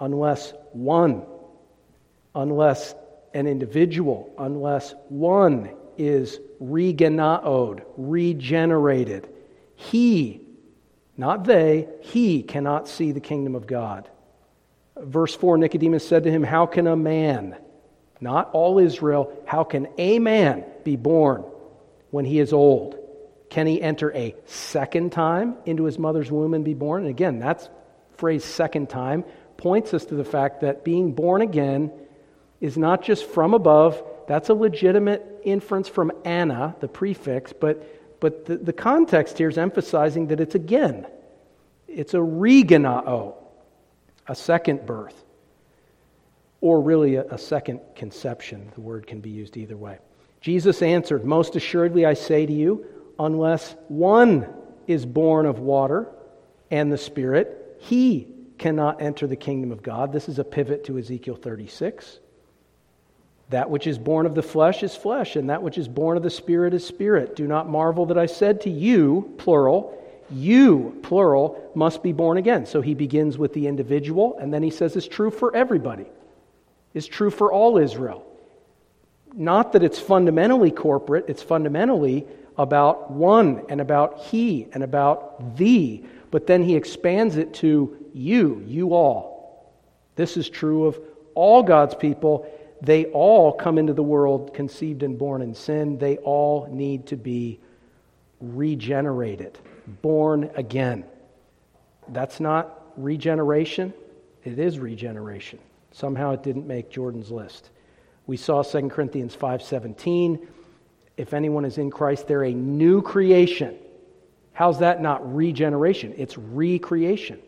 [0.00, 1.22] unless one,
[2.34, 2.94] unless
[3.34, 9.28] an individual, unless one is reganaod, regenerated,
[9.76, 10.40] he,
[11.16, 14.08] not they, he cannot see the kingdom of God.
[14.96, 17.56] Verse 4 Nicodemus said to him, How can a man,
[18.20, 21.44] not all Israel, how can a man be born?
[22.10, 22.98] When he is old?
[23.50, 27.02] Can he enter a second time into his mother's womb and be born?
[27.02, 27.68] And again, that
[28.16, 29.24] phrase second time
[29.56, 31.90] points us to the fact that being born again
[32.60, 38.44] is not just from above, that's a legitimate inference from ana, the prefix, but, but
[38.44, 41.06] the, the context here is emphasizing that it's again.
[41.86, 43.34] It's a reganao,
[44.26, 45.24] a second birth,
[46.60, 48.70] or really a, a second conception.
[48.74, 49.98] The word can be used either way.
[50.40, 52.86] Jesus answered, Most assuredly I say to you,
[53.18, 54.46] unless one
[54.86, 56.08] is born of water
[56.70, 60.12] and the Spirit, he cannot enter the kingdom of God.
[60.12, 62.18] This is a pivot to Ezekiel 36.
[63.50, 66.22] That which is born of the flesh is flesh, and that which is born of
[66.22, 67.34] the Spirit is spirit.
[67.34, 69.94] Do not marvel that I said to you, plural,
[70.30, 72.66] you, plural, must be born again.
[72.66, 76.04] So he begins with the individual, and then he says it's true for everybody.
[76.92, 78.27] It's true for all Israel
[79.38, 82.26] not that it's fundamentally corporate, it's fundamentally
[82.58, 86.04] about one and about he and about thee.
[86.32, 89.72] But then he expands it to you, you all.
[90.16, 90.98] This is true of
[91.36, 92.50] all God's people.
[92.82, 95.98] They all come into the world conceived and born in sin.
[95.98, 97.60] They all need to be
[98.40, 99.56] regenerated,
[100.02, 101.04] born again.
[102.08, 103.94] That's not regeneration,
[104.44, 105.60] it is regeneration.
[105.92, 107.70] Somehow it didn't make Jordan's list.
[108.28, 110.46] We saw 2 Corinthians 5:17,
[111.16, 113.74] if anyone is in Christ, they're a new creation.
[114.52, 116.12] How's that not regeneration?
[116.16, 117.40] It's recreation.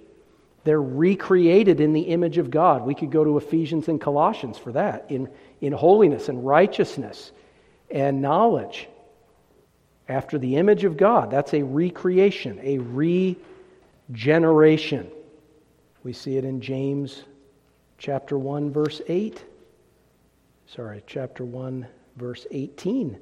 [0.64, 2.86] They're recreated in the image of God.
[2.86, 5.28] We could go to Ephesians and Colossians for that, in,
[5.60, 7.30] in holiness and righteousness
[7.90, 8.88] and knowledge.
[10.08, 12.78] After the image of God, that's a recreation, a
[14.08, 15.10] regeneration.
[16.04, 17.22] We see it in James
[17.98, 19.44] chapter 1, verse 8
[20.74, 21.84] sorry, chapter 1,
[22.16, 23.18] verse 18.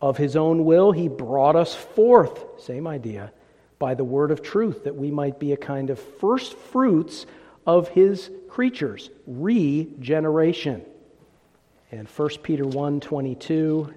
[0.00, 3.32] Of his own will, he brought us forth, same idea,
[3.80, 7.26] by the word of truth, that we might be a kind of first fruits
[7.66, 10.82] of his creatures, regeneration.
[11.90, 13.92] And 1 Peter 1 22,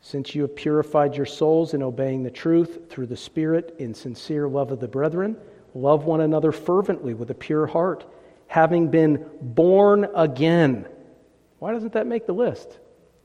[0.00, 4.48] since you have purified your souls in obeying the truth through the Spirit in sincere
[4.48, 5.36] love of the brethren,
[5.74, 8.04] love one another fervently with a pure heart
[8.52, 10.86] having been born again.
[11.58, 12.80] Why doesn't that make the list?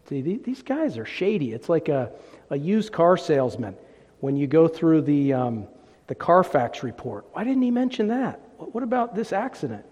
[0.08, 1.52] See, these guys are shady.
[1.52, 2.14] It's like a,
[2.50, 3.76] a used car salesman.
[4.22, 5.68] When you go through the, um,
[6.08, 8.40] the Carfax report, why didn't he mention that?
[8.56, 9.84] What about this accident?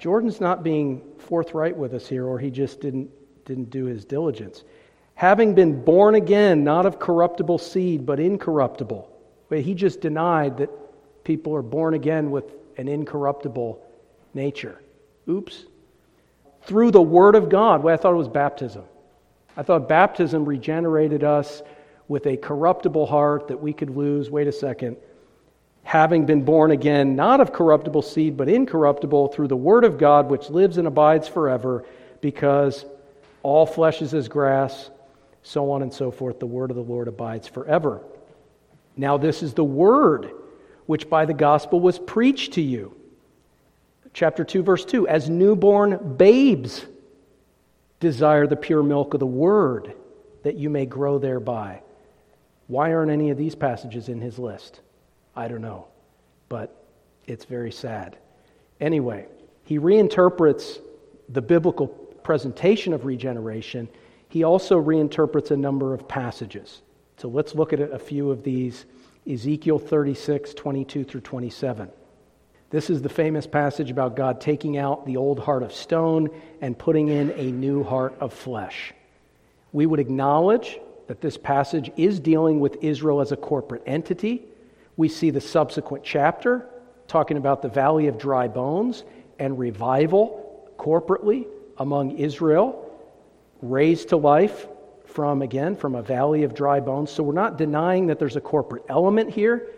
[0.00, 3.10] Jordan's not being forthright with us here, or he just didn't,
[3.44, 4.64] didn't do his diligence.
[5.14, 9.08] Having been born again, not of corruptible seed, but incorruptible.
[9.50, 10.70] But he just denied that
[11.22, 13.86] people are born again with an incorruptible
[14.34, 14.80] nature.
[15.28, 15.64] Oops.
[16.62, 17.82] Through the Word of God.
[17.82, 18.84] Well, I thought it was baptism.
[19.56, 21.62] I thought baptism regenerated us
[22.08, 24.30] with a corruptible heart that we could lose.
[24.30, 24.96] Wait a second.
[25.82, 30.28] Having been born again, not of corruptible seed, but incorruptible, through the Word of God,
[30.28, 31.84] which lives and abides forever,
[32.20, 32.84] because
[33.42, 34.90] all flesh is as grass,
[35.42, 36.38] so on and so forth.
[36.38, 38.02] The Word of the Lord abides forever.
[38.96, 40.30] Now, this is the Word
[40.86, 42.94] which by the gospel was preached to you.
[44.12, 46.84] Chapter 2, verse 2 As newborn babes
[48.00, 49.94] desire the pure milk of the Word,
[50.42, 51.82] that you may grow thereby.
[52.66, 54.80] Why aren't any of these passages in his list?
[55.34, 55.88] I don't know,
[56.48, 56.84] but
[57.26, 58.16] it's very sad.
[58.80, 59.26] Anyway,
[59.64, 60.80] he reinterprets
[61.28, 63.88] the biblical presentation of regeneration.
[64.28, 66.82] He also reinterprets a number of passages.
[67.18, 68.86] So let's look at a few of these
[69.30, 71.90] Ezekiel 36, 22 through 27.
[72.70, 76.78] This is the famous passage about God taking out the old heart of stone and
[76.78, 78.94] putting in a new heart of flesh.
[79.72, 84.44] We would acknowledge that this passage is dealing with Israel as a corporate entity.
[84.96, 86.64] We see the subsequent chapter
[87.08, 89.02] talking about the valley of dry bones
[89.40, 92.88] and revival corporately among Israel,
[93.62, 94.68] raised to life
[95.06, 97.10] from, again, from a valley of dry bones.
[97.10, 99.70] So we're not denying that there's a corporate element here.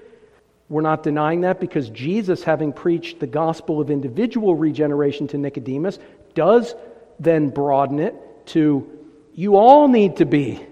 [0.72, 5.98] We're not denying that because Jesus, having preached the gospel of individual regeneration to Nicodemus,
[6.34, 6.74] does
[7.20, 8.14] then broaden it
[8.46, 8.88] to
[9.34, 10.64] you all need to be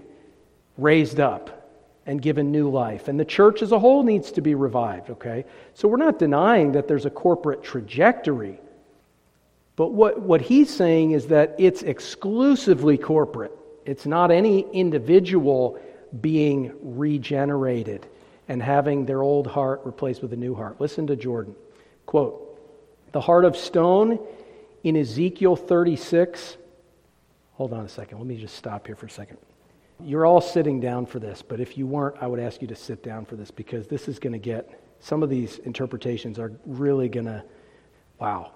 [0.75, 1.71] raised up
[2.07, 3.09] and given new life.
[3.09, 5.45] And the church as a whole needs to be revived, okay?
[5.75, 8.59] So we're not denying that there's a corporate trajectory.
[9.75, 15.79] But what, what he's saying is that it's exclusively corporate, it's not any individual
[16.19, 18.07] being regenerated
[18.51, 20.81] and having their old heart replaced with a new heart.
[20.81, 21.55] Listen to Jordan.
[22.05, 22.59] Quote
[23.13, 24.19] The heart of stone
[24.83, 26.57] in Ezekiel 36.
[27.53, 28.17] Hold on a second.
[28.17, 29.37] Let me just stop here for a second.
[30.03, 32.75] You're all sitting down for this, but if you weren't, I would ask you to
[32.75, 36.51] sit down for this because this is going to get, some of these interpretations are
[36.65, 37.45] really going to,
[38.19, 38.51] wow,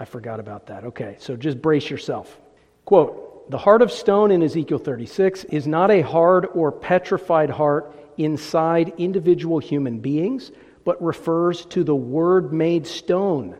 [0.00, 0.84] I forgot about that.
[0.84, 2.38] Okay, so just brace yourself.
[2.86, 7.94] Quote The heart of stone in Ezekiel 36 is not a hard or petrified heart
[8.16, 10.52] inside individual human beings,
[10.84, 13.56] but refers to the Word made stone,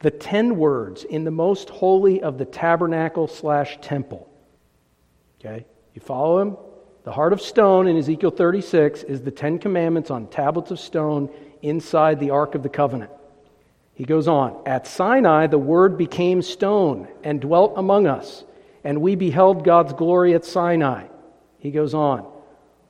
[0.00, 4.28] the ten words in the most holy of the tabernacle slash temple.
[5.40, 5.64] Okay?
[5.94, 6.56] You follow him?
[7.04, 11.30] The heart of stone in Ezekiel 36 is the Ten Commandments on tablets of stone
[11.60, 13.10] inside the Ark of the Covenant.
[13.94, 18.44] He goes on At Sinai, the Word became stone and dwelt among us,
[18.82, 21.06] and we beheld God's glory at Sinai.
[21.58, 22.26] He goes on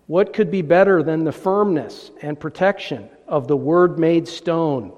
[0.06, 4.92] what could be better than the firmness and protection of the Word made stone?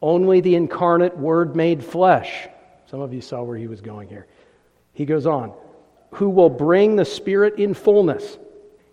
[0.00, 2.48] Only the incarnate Word made flesh.
[2.86, 4.26] Some of you saw where he was going here.
[4.92, 5.52] He goes on,
[6.12, 8.38] who will bring the Spirit in fullness.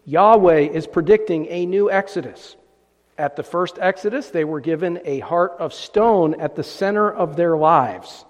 [0.06, 2.56] Yahweh is predicting a new Exodus.
[3.18, 7.36] At the first Exodus, they were given a heart of stone at the center of
[7.36, 8.26] their lives.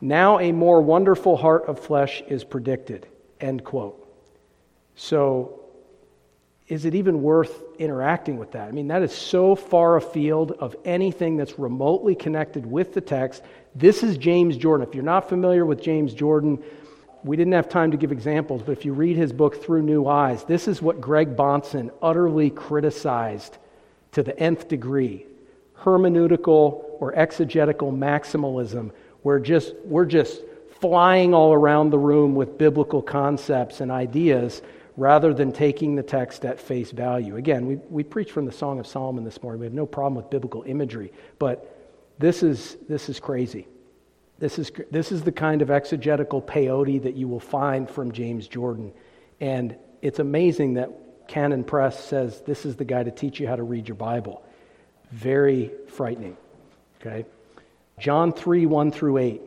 [0.00, 3.06] Now a more wonderful heart of flesh is predicted.
[3.40, 3.96] End quote.
[4.96, 5.59] So
[6.70, 8.68] is it even worth interacting with that?
[8.68, 13.42] I mean, that is so far afield of anything that's remotely connected with the text.
[13.74, 14.86] This is James Jordan.
[14.86, 16.62] If you're not familiar with James Jordan,
[17.24, 20.06] we didn't have time to give examples, but if you read his book Through New
[20.06, 23.58] Eyes, this is what Greg Bahnsen utterly criticized
[24.12, 25.26] to the nth degree
[25.82, 28.92] hermeneutical or exegetical maximalism,
[29.22, 30.40] where just, we're just
[30.80, 34.62] flying all around the room with biblical concepts and ideas
[35.00, 37.36] rather than taking the text at face value.
[37.36, 39.58] Again, we, we preached from the Song of Solomon this morning.
[39.58, 41.74] We have no problem with biblical imagery, but
[42.18, 43.66] this is, this is crazy.
[44.40, 48.46] This is, this is the kind of exegetical peyote that you will find from James
[48.46, 48.92] Jordan.
[49.40, 50.90] And it's amazing that
[51.28, 54.42] Canon Press says this is the guy to teach you how to read your Bible.
[55.12, 56.36] Very frightening.
[57.00, 57.24] Okay?
[57.98, 59.40] John 3 1 through 8.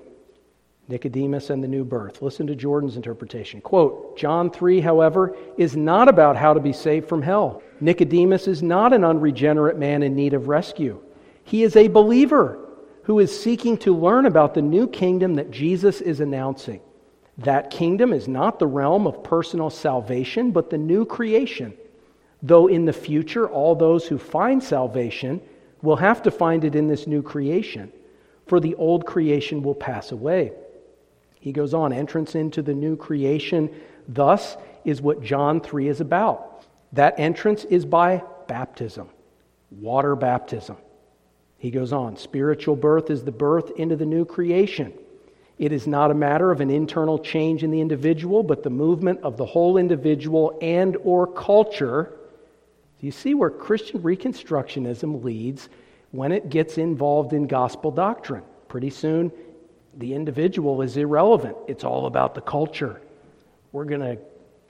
[0.88, 2.22] Nicodemus and the new birth.
[2.22, 3.62] Listen to Jordan's interpretation.
[3.62, 7.62] Quote John 3, however, is not about how to be saved from hell.
[7.80, 11.02] Nicodemus is not an unregenerate man in need of rescue.
[11.46, 12.60] He is a believer
[13.04, 16.82] who is seeking to learn about the new kingdom that Jesus is announcing.
[17.38, 21.74] That kingdom is not the realm of personal salvation, but the new creation.
[22.42, 25.42] Though in the future, all those who find salvation
[25.82, 27.92] will have to find it in this new creation,
[28.48, 30.54] for the old creation will pass away.
[31.44, 33.70] He goes on, entrance into the new creation,
[34.08, 36.66] thus, is what John 3 is about.
[36.94, 39.10] That entrance is by baptism,
[39.70, 40.78] water baptism.
[41.58, 44.94] He goes on, spiritual birth is the birth into the new creation.
[45.60, 49.20] It is not a matter of an internal change in the individual, but the movement
[49.22, 52.14] of the whole individual and or culture.
[53.02, 55.68] Do you see where Christian reconstructionism leads
[56.12, 58.44] when it gets involved in gospel doctrine?
[58.70, 59.30] Pretty soon,
[59.98, 61.58] the individual is irrelevant.
[61.68, 63.02] It's all about the culture.
[63.72, 64.18] We're going to,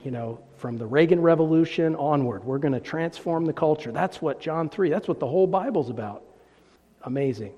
[0.02, 3.92] you know, from the Reagan Revolution onward, we're going to transform the culture.
[3.92, 6.22] That's what John 3, that's what the whole Bible's about.
[7.02, 7.52] Amazing.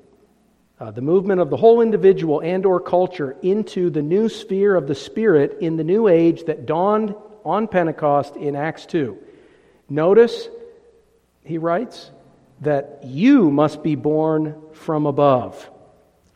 [0.79, 4.87] Uh, the movement of the whole individual and or culture into the new sphere of
[4.87, 7.15] the spirit in the new age that dawned
[7.45, 9.17] on pentecost in acts 2
[9.89, 10.49] notice
[11.45, 12.11] he writes
[12.61, 15.71] that you must be born from above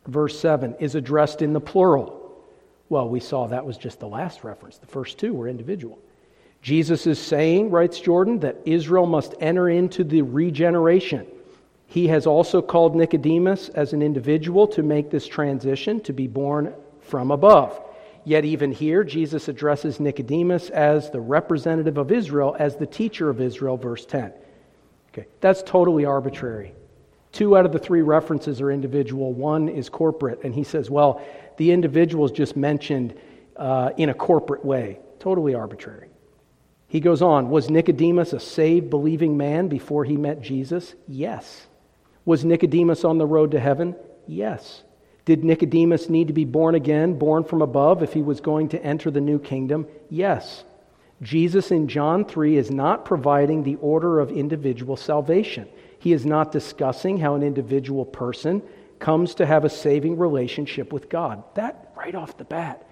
[0.07, 2.43] verse 7 is addressed in the plural
[2.89, 5.99] well we saw that was just the last reference the first two were individual
[6.63, 11.27] jesus is saying writes jordan that israel must enter into the regeneration
[11.91, 16.73] he has also called Nicodemus as an individual to make this transition, to be born
[17.01, 17.81] from above.
[18.25, 23.41] Yet, even here, Jesus addresses Nicodemus as the representative of Israel, as the teacher of
[23.41, 24.33] Israel, verse 10.
[25.09, 26.75] Okay, that's totally arbitrary.
[27.33, 30.41] Two out of the three references are individual, one is corporate.
[30.43, 31.22] And he says, well,
[31.59, 33.14] the individual is just mentioned
[33.57, 34.99] uh, in a corporate way.
[35.18, 36.09] Totally arbitrary.
[36.89, 40.95] He goes on Was Nicodemus a saved, believing man before he met Jesus?
[41.07, 41.66] Yes.
[42.24, 43.95] Was Nicodemus on the road to heaven?
[44.26, 44.83] Yes.
[45.24, 48.83] Did Nicodemus need to be born again, born from above, if he was going to
[48.83, 49.87] enter the new kingdom?
[50.09, 50.64] Yes.
[51.22, 55.68] Jesus in John 3 is not providing the order of individual salvation.
[56.01, 58.63] He is not discussing how an individual person
[58.99, 61.45] comes to have a saving relationship with God.
[61.55, 62.87] That, right off the bat,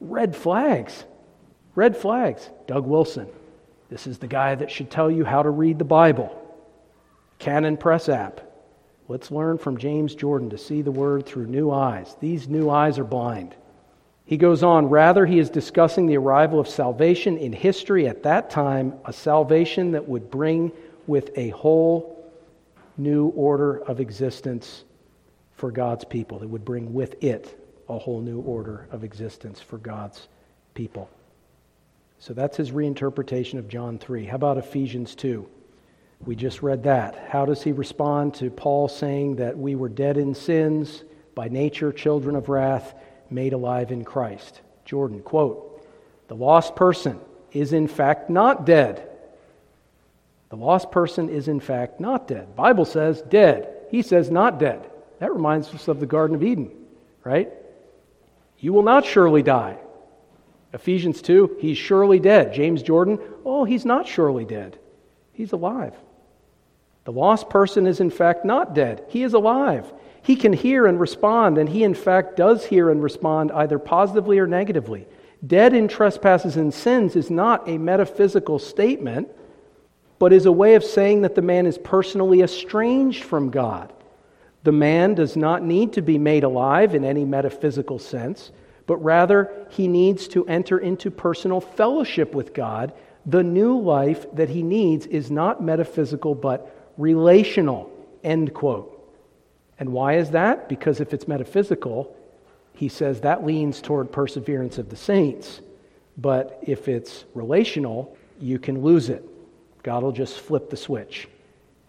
[0.00, 1.04] red flags.
[1.74, 2.48] Red flags.
[2.66, 3.26] Doug Wilson.
[3.88, 6.38] This is the guy that should tell you how to read the Bible.
[7.38, 8.42] Canon Press app.
[9.08, 12.14] Let's learn from James Jordan to see the word through new eyes.
[12.20, 13.56] These new eyes are blind.
[14.26, 18.50] He goes on, rather, he is discussing the arrival of salvation in history at that
[18.50, 20.70] time, a salvation that would bring
[21.06, 22.11] with a whole
[22.96, 24.84] new order of existence
[25.56, 26.38] for God's people.
[26.38, 30.28] That would bring with it a whole new order of existence for God's
[30.74, 31.10] people.
[32.18, 34.26] So that's his reinterpretation of John 3.
[34.26, 35.46] How about Ephesians 2?
[36.24, 37.26] We just read that.
[37.28, 41.02] How does he respond to Paul saying that we were dead in sins,
[41.34, 42.94] by nature children of wrath,
[43.28, 44.60] made alive in Christ?
[44.84, 45.84] Jordan, quote,
[46.28, 47.18] The lost person
[47.50, 49.08] is in fact not dead.
[50.52, 52.54] The lost person is in fact not dead.
[52.54, 53.74] Bible says dead.
[53.90, 54.82] He says not dead.
[55.18, 56.70] That reminds us of the Garden of Eden,
[57.24, 57.50] right?
[58.58, 59.78] You will not surely die.
[60.74, 62.52] Ephesians 2, he's surely dead.
[62.52, 64.78] James Jordan, oh, he's not surely dead.
[65.32, 65.94] He's alive.
[67.04, 69.90] The lost person is in fact not dead, he is alive.
[70.20, 74.38] He can hear and respond, and he in fact does hear and respond either positively
[74.38, 75.06] or negatively.
[75.46, 79.30] Dead in trespasses and sins is not a metaphysical statement,
[80.22, 83.92] but is a way of saying that the man is personally estranged from God.
[84.62, 88.52] The man does not need to be made alive in any metaphysical sense,
[88.86, 92.92] but rather he needs to enter into personal fellowship with God.
[93.26, 97.90] The new life that he needs is not metaphysical, but relational,
[98.22, 98.96] end quote.
[99.80, 100.68] And why is that?
[100.68, 102.16] Because if it's metaphysical,
[102.74, 105.60] he says that leans toward perseverance of the saints.
[106.16, 109.28] But if it's relational, you can lose it.
[109.82, 111.28] God will just flip the switch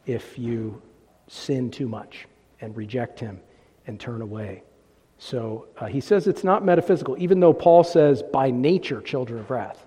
[0.06, 0.82] if you
[1.28, 2.28] sin too much
[2.62, 3.40] and reject him
[3.88, 4.64] and turn away.
[5.20, 9.50] So uh, he says it's not metaphysical, even though Paul says by nature children of
[9.50, 9.86] wrath,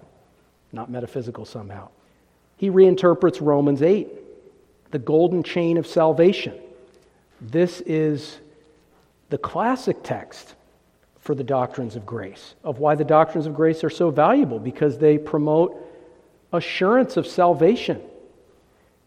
[0.73, 1.89] not metaphysical somehow.
[2.57, 4.09] He reinterprets Romans 8
[4.93, 6.55] the golden chain of salvation.
[7.41, 8.39] This is
[9.29, 10.55] the classic text
[11.21, 14.97] for the doctrines of grace, of why the doctrines of grace are so valuable, because
[14.97, 15.77] they promote
[16.53, 18.01] assurance of salvation.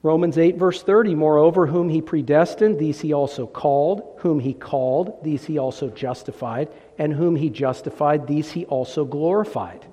[0.02, 4.18] Romans 8, verse 30, moreover, whom he predestined, these he also called.
[4.20, 6.70] Whom he called, these he also justified.
[6.98, 9.86] And whom he justified, these he also glorified.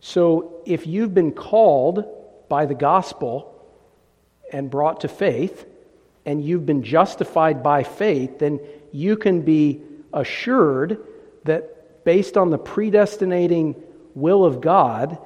[0.00, 2.04] So if you've been called
[2.48, 3.52] by the gospel,
[4.52, 5.66] and brought to faith,
[6.24, 8.60] and you've been justified by faith, then
[8.92, 9.80] you can be
[10.12, 10.98] assured
[11.44, 13.74] that based on the predestinating
[14.14, 15.18] will of God,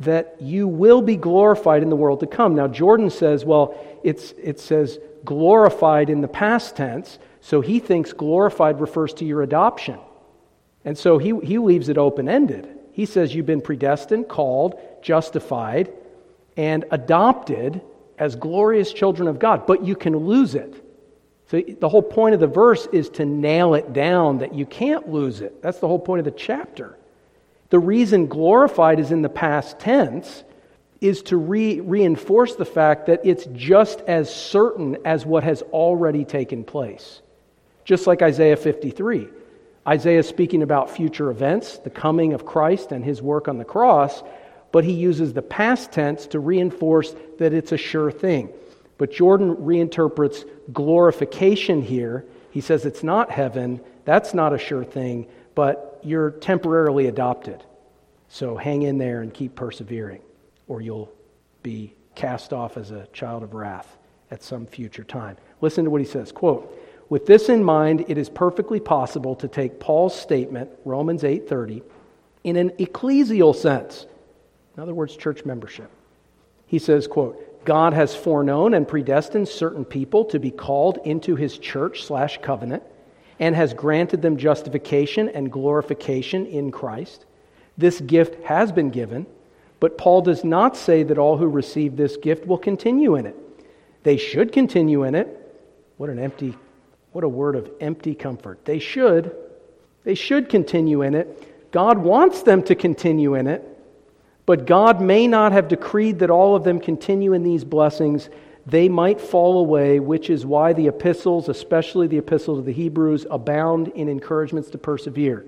[0.00, 2.54] that you will be glorified in the world to come.
[2.54, 8.12] Now, Jordan says, well, it's, it says glorified in the past tense, so he thinks
[8.12, 9.98] glorified refers to your adoption.
[10.84, 12.68] And so he, he leaves it open ended.
[12.92, 15.92] He says, You've been predestined, called, justified,
[16.56, 17.80] and adopted
[18.18, 20.84] as glorious children of God, but you can lose it.
[21.50, 25.08] So the whole point of the verse is to nail it down that you can't
[25.08, 25.62] lose it.
[25.62, 26.96] That's the whole point of the chapter.
[27.70, 30.44] The reason glorified is in the past tense
[31.00, 36.24] is to re- reinforce the fact that it's just as certain as what has already
[36.24, 37.22] taken place.
[37.84, 39.28] Just like Isaiah 53.
[39.88, 43.64] Isaiah is speaking about future events, the coming of Christ and his work on the
[43.64, 44.22] cross,
[44.72, 48.50] but he uses the past tense to reinforce that it's a sure thing.
[48.98, 52.26] But Jordan reinterprets glorification here.
[52.50, 57.64] He says it's not heaven, that's not a sure thing, but you're temporarily adopted.
[58.28, 60.22] So hang in there and keep persevering,
[60.68, 61.12] or you'll
[61.62, 63.96] be cast off as a child of wrath
[64.30, 65.36] at some future time.
[65.60, 66.32] Listen to what he says.
[66.32, 66.76] Quote,
[67.08, 71.82] with this in mind, it is perfectly possible to take Paul's statement, Romans 8:30,
[72.44, 74.06] in an ecclesial sense.
[74.76, 75.90] In other words, church membership.
[76.66, 81.58] He says, quote, God has foreknown and predestined certain people to be called into his
[81.58, 82.84] church slash covenant
[83.40, 87.24] and has granted them justification and glorification in Christ.
[87.76, 89.26] This gift has been given,
[89.80, 93.36] but Paul does not say that all who receive this gift will continue in it.
[94.04, 95.36] They should continue in it.
[95.96, 96.54] What an empty
[97.12, 98.64] what a word of empty comfort.
[98.64, 99.34] They should.
[100.04, 101.72] They should continue in it.
[101.72, 103.66] God wants them to continue in it,
[104.46, 108.28] but God may not have decreed that all of them continue in these blessings.
[108.66, 113.26] They might fall away, which is why the epistles, especially the epistles of the Hebrews,
[113.30, 115.46] abound in encouragements to persevere.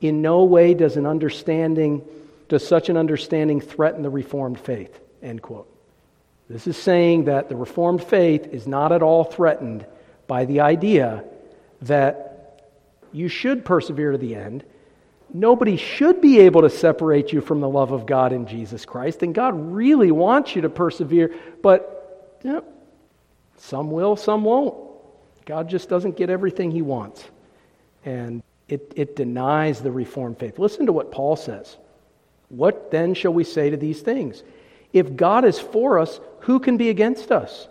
[0.00, 2.02] In no way does an understanding
[2.48, 4.98] does such an understanding threaten the reformed faith.
[5.22, 5.68] End quote.
[6.48, 9.84] This is saying that the reformed faith is not at all threatened
[10.26, 11.24] by the idea
[11.82, 12.64] that
[13.12, 14.64] you should persevere to the end.
[15.32, 19.22] Nobody should be able to separate you from the love of God in Jesus Christ.
[19.22, 21.97] And God really wants you to persevere, but
[22.44, 22.64] know,
[23.56, 24.74] some will, some won't.
[25.44, 27.24] God just doesn't get everything he wants.
[28.04, 30.58] And it, it denies the Reformed faith.
[30.58, 31.76] Listen to what Paul says.
[32.48, 34.42] What then shall we say to these things?
[34.92, 37.68] If God is for us, who can be against us?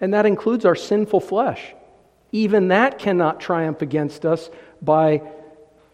[0.00, 1.74] And that includes our sinful flesh.
[2.32, 4.50] Even that cannot triumph against us
[4.82, 5.22] by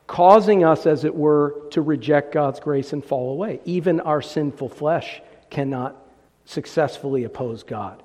[0.07, 3.61] causing us, as it were, to reject God's grace and fall away.
[3.65, 5.97] Even our sinful flesh cannot
[6.45, 8.03] successfully oppose God.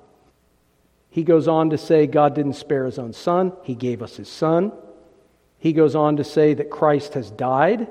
[1.10, 4.28] He goes on to say God didn't spare his own son, he gave us his
[4.28, 4.72] son.
[5.58, 7.86] He goes on to say that Christ has died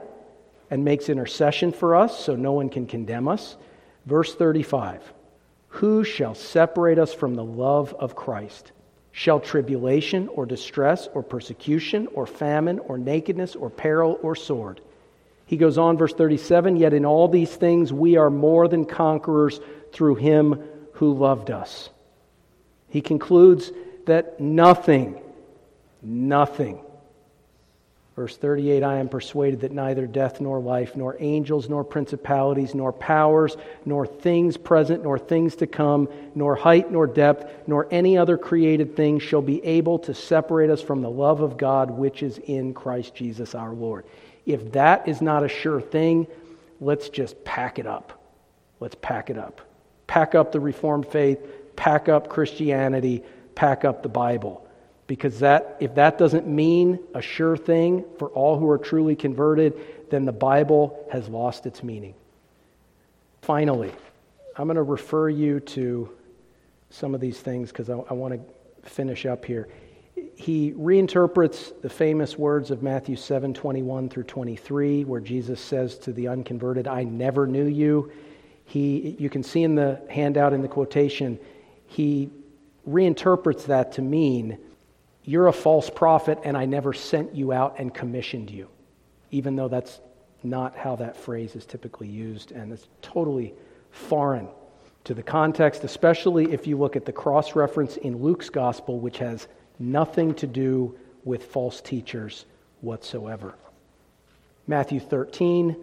[0.71, 3.57] and makes intercession for us so no one can condemn us.
[4.07, 5.13] Verse 35
[5.69, 8.71] who shall separate us from the love of Christ?
[9.11, 14.81] Shall tribulation or distress or persecution or famine or nakedness or peril or sword?
[15.45, 19.59] He goes on, verse 37 Yet in all these things we are more than conquerors
[19.91, 20.63] through him
[20.93, 21.89] who loved us.
[22.89, 23.71] He concludes
[24.05, 25.21] that nothing,
[26.01, 26.81] nothing
[28.19, 32.91] Verse 38 I am persuaded that neither death nor life, nor angels, nor principalities, nor
[32.91, 38.37] powers, nor things present, nor things to come, nor height, nor depth, nor any other
[38.37, 42.39] created thing shall be able to separate us from the love of God which is
[42.39, 44.03] in Christ Jesus our Lord.
[44.45, 46.27] If that is not a sure thing,
[46.81, 48.21] let's just pack it up.
[48.81, 49.61] Let's pack it up.
[50.09, 51.37] Pack up the Reformed faith,
[51.75, 54.65] pack up Christianity, pack up the Bible.
[55.05, 59.79] Because that if that doesn't mean a sure thing for all who are truly converted
[60.09, 62.15] then the bible has lost its meaning.
[63.43, 63.91] Finally
[64.57, 66.09] i'm going to refer you to
[66.89, 69.69] some of these things because I, I want to finish up here.
[70.35, 76.11] He reinterprets the famous words of matthew 7 21 through 23 where jesus says to
[76.11, 78.11] the unconverted i never knew you
[78.69, 81.37] he you can see in the handout in the quotation
[81.87, 82.29] he
[82.87, 84.57] reinterprets that to mean
[85.23, 88.67] you're a false prophet, and I never sent you out and commissioned you,
[89.29, 89.99] even though that's
[90.41, 93.53] not how that phrase is typically used, and it's totally
[93.91, 94.47] foreign
[95.03, 99.19] to the context, especially if you look at the cross reference in Luke's gospel, which
[99.19, 99.47] has
[99.77, 102.45] nothing to do with false teachers
[102.81, 103.53] whatsoever.
[104.65, 105.75] Matthew 13,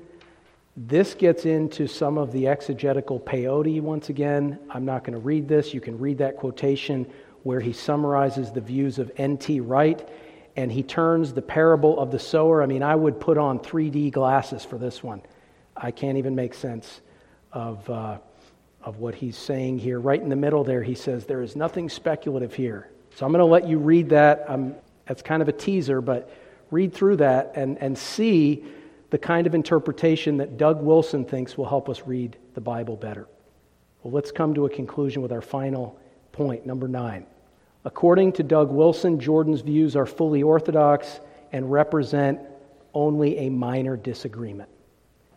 [0.76, 4.58] this gets into some of the exegetical peyote once again.
[4.68, 5.72] I'm not going to read this.
[5.72, 7.10] You can read that quotation
[7.44, 9.60] where he summarizes the views of N.T.
[9.60, 10.06] Wright
[10.54, 12.62] and he turns the parable of the sower.
[12.62, 15.22] I mean, I would put on 3D glasses for this one.
[15.74, 17.00] I can't even make sense
[17.52, 18.18] of, uh,
[18.82, 19.98] of what he's saying here.
[19.98, 22.90] Right in the middle there, he says, There is nothing speculative here.
[23.14, 24.44] So I'm going to let you read that.
[24.48, 24.74] I'm,
[25.06, 26.30] that's kind of a teaser, but
[26.70, 28.64] read through that and, and see
[29.16, 33.26] the kind of interpretation that Doug Wilson thinks will help us read the Bible better.
[34.02, 35.98] Well, let's come to a conclusion with our final
[36.32, 37.24] point, number nine.
[37.86, 42.40] According to Doug Wilson, Jordan's views are fully orthodox and represent
[42.92, 44.68] only a minor disagreement.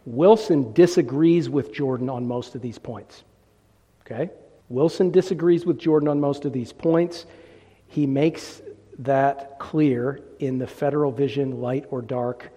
[0.06, 3.24] Wilson disagrees with Jordan on most of these points.
[4.02, 4.30] Okay?
[4.68, 7.26] Wilson disagrees with Jordan on most of these points.
[7.88, 8.62] He makes
[8.98, 12.52] that clear in the Federal Vision Light or Dark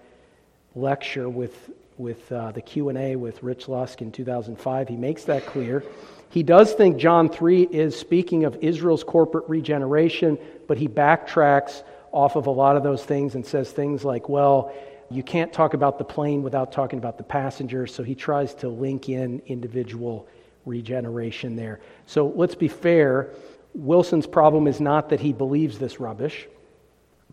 [0.75, 4.87] lecture with, with uh, the Q&A with Rich Lusk in 2005.
[4.87, 5.83] He makes that clear.
[6.29, 12.35] He does think John 3 is speaking of Israel's corporate regeneration, but he backtracks off
[12.35, 14.73] of a lot of those things and says things like, well,
[15.11, 18.69] you can't talk about the plane without talking about the passenger, so he tries to
[18.69, 20.27] link in individual
[20.65, 21.81] regeneration there.
[22.07, 23.29] So let's be fair.
[23.75, 26.47] Wilson's problem is not that he believes this rubbish,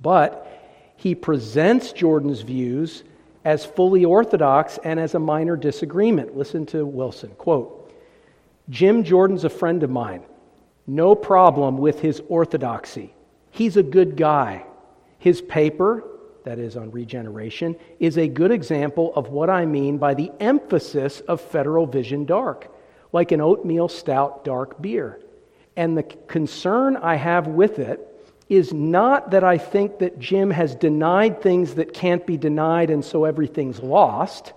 [0.00, 0.46] but
[0.96, 3.02] he presents Jordan's views
[3.44, 6.36] as fully orthodox and as a minor disagreement.
[6.36, 7.30] Listen to Wilson.
[7.30, 7.92] Quote
[8.68, 10.22] Jim Jordan's a friend of mine.
[10.86, 13.14] No problem with his orthodoxy.
[13.50, 14.64] He's a good guy.
[15.18, 16.04] His paper,
[16.44, 21.20] that is on regeneration, is a good example of what I mean by the emphasis
[21.20, 22.72] of Federal Vision Dark,
[23.12, 25.20] like an oatmeal stout dark beer.
[25.76, 28.06] And the concern I have with it
[28.50, 33.04] is not that I think that Jim has denied things that can't be denied and
[33.04, 34.52] so everything's lost.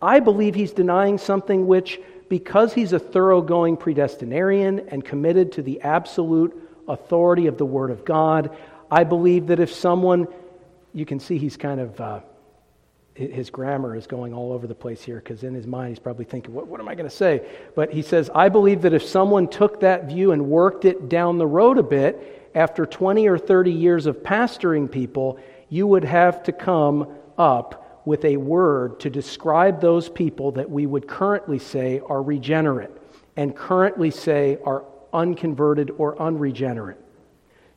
[0.00, 5.80] I believe he's denying something which, because he's a thoroughgoing predestinarian and committed to the
[5.80, 6.54] absolute
[6.86, 8.54] authority of the Word of God,
[8.90, 10.28] I believe that if someone,
[10.92, 12.20] you can see he's kind of, uh,
[13.14, 16.26] his grammar is going all over the place here because in his mind he's probably
[16.26, 17.42] thinking, what, what am I going to say?
[17.74, 21.38] But he says, I believe that if someone took that view and worked it down
[21.38, 25.38] the road a bit, after 20 or 30 years of pastoring people,
[25.68, 27.06] you would have to come
[27.38, 32.90] up with a word to describe those people that we would currently say are regenerate
[33.36, 36.98] and currently say are unconverted or unregenerate.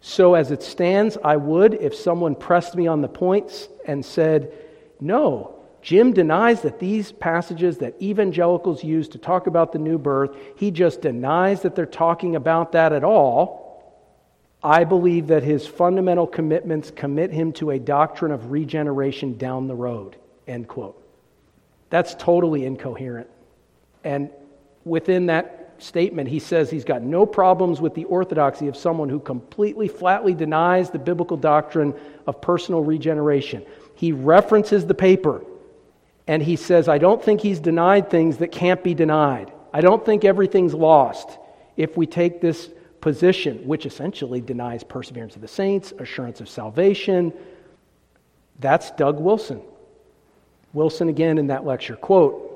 [0.01, 4.51] So, as it stands, I would, if someone pressed me on the points and said,
[4.99, 10.35] No, Jim denies that these passages that evangelicals use to talk about the new birth,
[10.57, 13.62] he just denies that they're talking about that at all.
[14.63, 19.75] I believe that his fundamental commitments commit him to a doctrine of regeneration down the
[19.75, 20.15] road.
[20.47, 20.99] End quote.
[21.89, 23.27] That's totally incoherent.
[24.03, 24.29] And
[24.85, 29.19] within that statement, he says he's got no problems with the orthodoxy of someone who
[29.19, 31.93] completely, flatly denies the biblical doctrine
[32.25, 33.65] of personal regeneration.
[33.95, 35.43] He references the paper
[36.25, 39.51] and he says, I don't think he's denied things that can't be denied.
[39.73, 41.37] I don't think everything's lost
[41.75, 42.69] if we take this
[43.03, 47.33] position, which essentially denies perseverance of the saints, assurance of salvation.
[48.59, 49.61] That's Doug Wilson.
[50.71, 52.49] Wilson again in that lecture quote,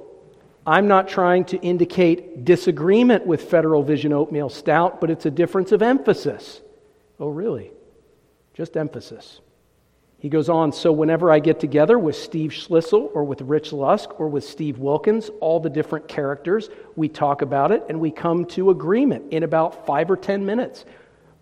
[0.65, 5.73] I'm not trying to indicate disagreement with Federal Vision Oatmeal Stout, but it's a difference
[5.73, 6.61] of emphasis.
[7.19, 7.71] Oh, really?
[8.53, 9.41] Just emphasis.
[10.19, 14.19] He goes on, so whenever I get together with Steve Schlissel or with Rich Lusk
[14.19, 18.45] or with Steve Wilkins, all the different characters, we talk about it and we come
[18.45, 20.85] to agreement in about five or ten minutes.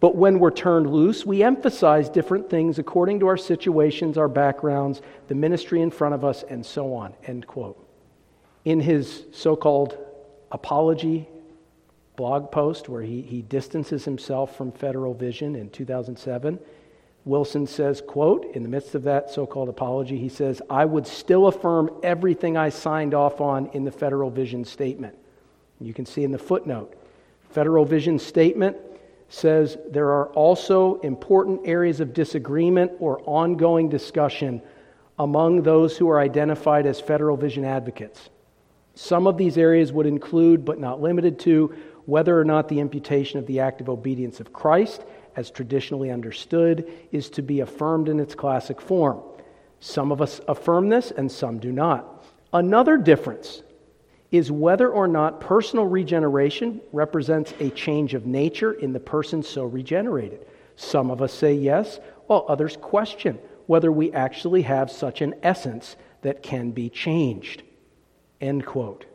[0.02, 5.02] But when we're turned loose, we emphasize different things according to our situations, our backgrounds,
[5.30, 7.14] the ministry in front of us, and so on.
[7.24, 7.82] End quote.
[8.66, 9.98] In his so called
[10.52, 11.30] apology
[12.18, 16.60] blog post, where he, he distances himself from Federal Vision in 2007,
[17.26, 21.48] Wilson says, quote, in the midst of that so-called apology, he says, I would still
[21.48, 25.18] affirm everything I signed off on in the Federal Vision Statement.
[25.82, 26.96] You can see in the footnote,
[27.50, 28.78] Federal Vision Statement
[29.28, 34.62] says there are also important areas of disagreement or ongoing discussion
[35.18, 38.30] among those who are identified as Federal Vision advocates.
[38.94, 43.40] Some of these areas would include, but not limited to, whether or not the imputation
[43.40, 45.02] of the act of obedience of Christ
[45.36, 49.22] as traditionally understood, is to be affirmed in its classic form.
[49.80, 52.26] Some of us affirm this and some do not.
[52.54, 53.64] Another difference
[54.32, 59.66] is whether or not personal regeneration represents a change of nature in the person so
[59.66, 60.46] regenerated.
[60.76, 65.96] Some of us say yes, while others question whether we actually have such an essence
[66.22, 67.64] that can be changed.
[68.42, 69.06] End quote.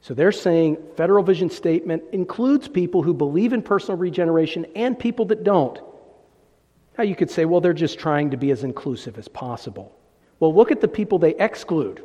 [0.00, 5.24] So they're saying Federal Vision Statement includes people who believe in personal regeneration and people
[5.26, 5.78] that don't.
[6.96, 9.94] Now you could say, well, they're just trying to be as inclusive as possible.
[10.40, 12.02] Well, look at the people they exclude.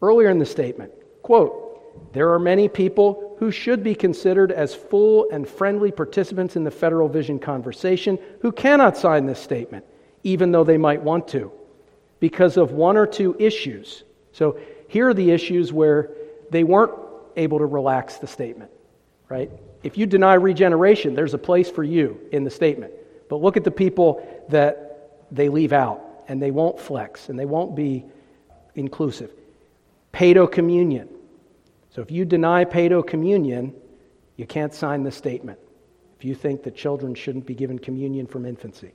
[0.00, 0.92] Earlier in the statement,
[1.22, 6.64] quote, there are many people who should be considered as full and friendly participants in
[6.64, 9.84] the Federal Vision conversation who cannot sign this statement,
[10.24, 11.52] even though they might want to.
[12.22, 14.04] because of one or two issues.
[14.30, 14.56] So
[14.86, 16.12] here are the issues where
[16.52, 16.92] they weren't
[17.36, 18.70] able to relax the statement,
[19.28, 19.50] right?
[19.82, 22.92] If you deny regeneration, there's a place for you in the statement.
[23.28, 27.46] But look at the people that they leave out and they won't flex and they
[27.46, 28.04] won't be
[28.74, 29.30] inclusive.
[30.12, 31.08] Paedo communion.
[31.90, 33.74] So if you deny paedo communion,
[34.36, 35.58] you can't sign the statement.
[36.18, 38.92] If you think that children shouldn't be given communion from infancy.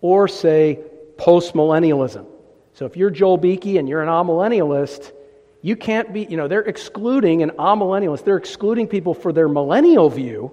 [0.00, 0.78] Or say
[1.16, 2.26] postmillennialism.
[2.72, 5.12] So if you're Joel Beeke and you're an amillennialist,
[5.64, 8.22] you can't be, you know, they're excluding an amillennialist.
[8.22, 10.52] They're excluding people for their millennial view,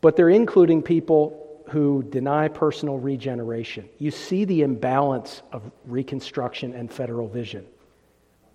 [0.00, 3.86] but they're including people who deny personal regeneration.
[3.98, 7.66] You see the imbalance of Reconstruction and federal vision.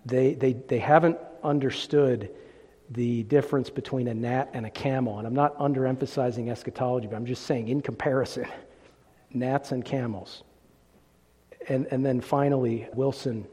[0.04, 2.30] They, they, they haven't understood
[2.90, 5.18] the difference between a gnat and a camel.
[5.18, 8.48] And I'm not underemphasizing eschatology, but I'm just saying, in comparison,
[9.32, 10.42] gnats and camels.
[11.68, 13.46] And, and then finally, Wilson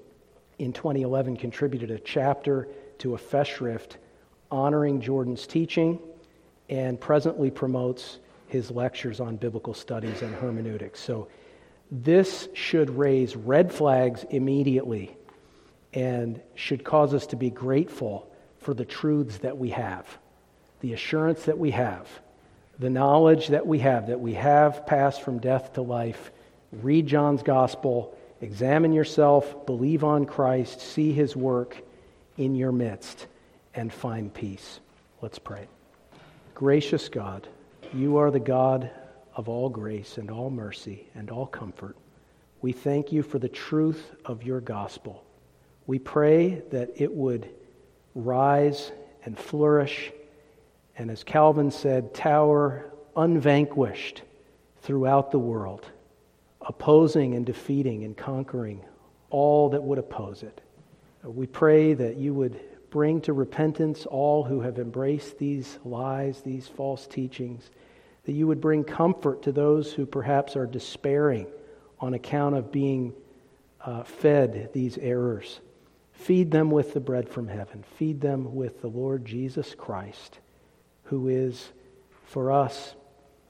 [0.62, 2.68] in 2011 contributed a chapter
[3.00, 3.98] to a Festschrift
[4.52, 6.00] honoring Jordan's teaching
[6.70, 11.00] and presently promotes his lectures on biblical studies and hermeneutics.
[11.00, 11.30] So
[11.90, 15.16] this should raise red flags immediately
[15.94, 20.06] and should cause us to be grateful for the truths that we have,
[20.82, 22.08] the assurance that we have,
[22.78, 26.32] the knowledge that we have, that we have passed from death to life.
[26.72, 31.78] Read John's gospel, examine yourself, believe on Christ, see his work
[32.38, 33.28] in your midst,
[33.74, 34.80] and find peace.
[35.22, 35.68] Let's pray.
[36.56, 37.48] Gracious God,
[37.94, 38.90] you are the God
[39.36, 41.96] of all grace and all mercy and all comfort.
[42.62, 45.24] We thank you for the truth of your gospel.
[45.88, 47.50] We pray that it would
[48.14, 48.92] rise
[49.26, 50.12] and flourish,
[50.98, 54.22] and as Calvin said, tower unvanquished
[54.82, 55.86] throughout the world,
[56.68, 58.84] opposing and defeating and conquering
[59.30, 60.62] all that would oppose it.
[61.24, 62.60] We pray that you would
[62.90, 67.72] bring to repentance all who have embraced these lies, these false teachings,
[68.26, 71.48] that you would bring comfort to those who perhaps are despairing
[72.00, 73.14] on account of being
[73.84, 75.62] uh, fed these errors.
[76.12, 77.84] Feed them with the bread from heaven.
[77.98, 80.40] Feed them with the Lord Jesus Christ,
[81.04, 81.72] who is
[82.26, 82.94] for us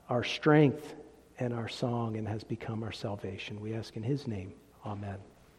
[0.07, 0.95] our strength
[1.41, 3.59] and our song and has become our salvation.
[3.59, 4.53] We ask in his name.
[4.85, 5.17] Amen.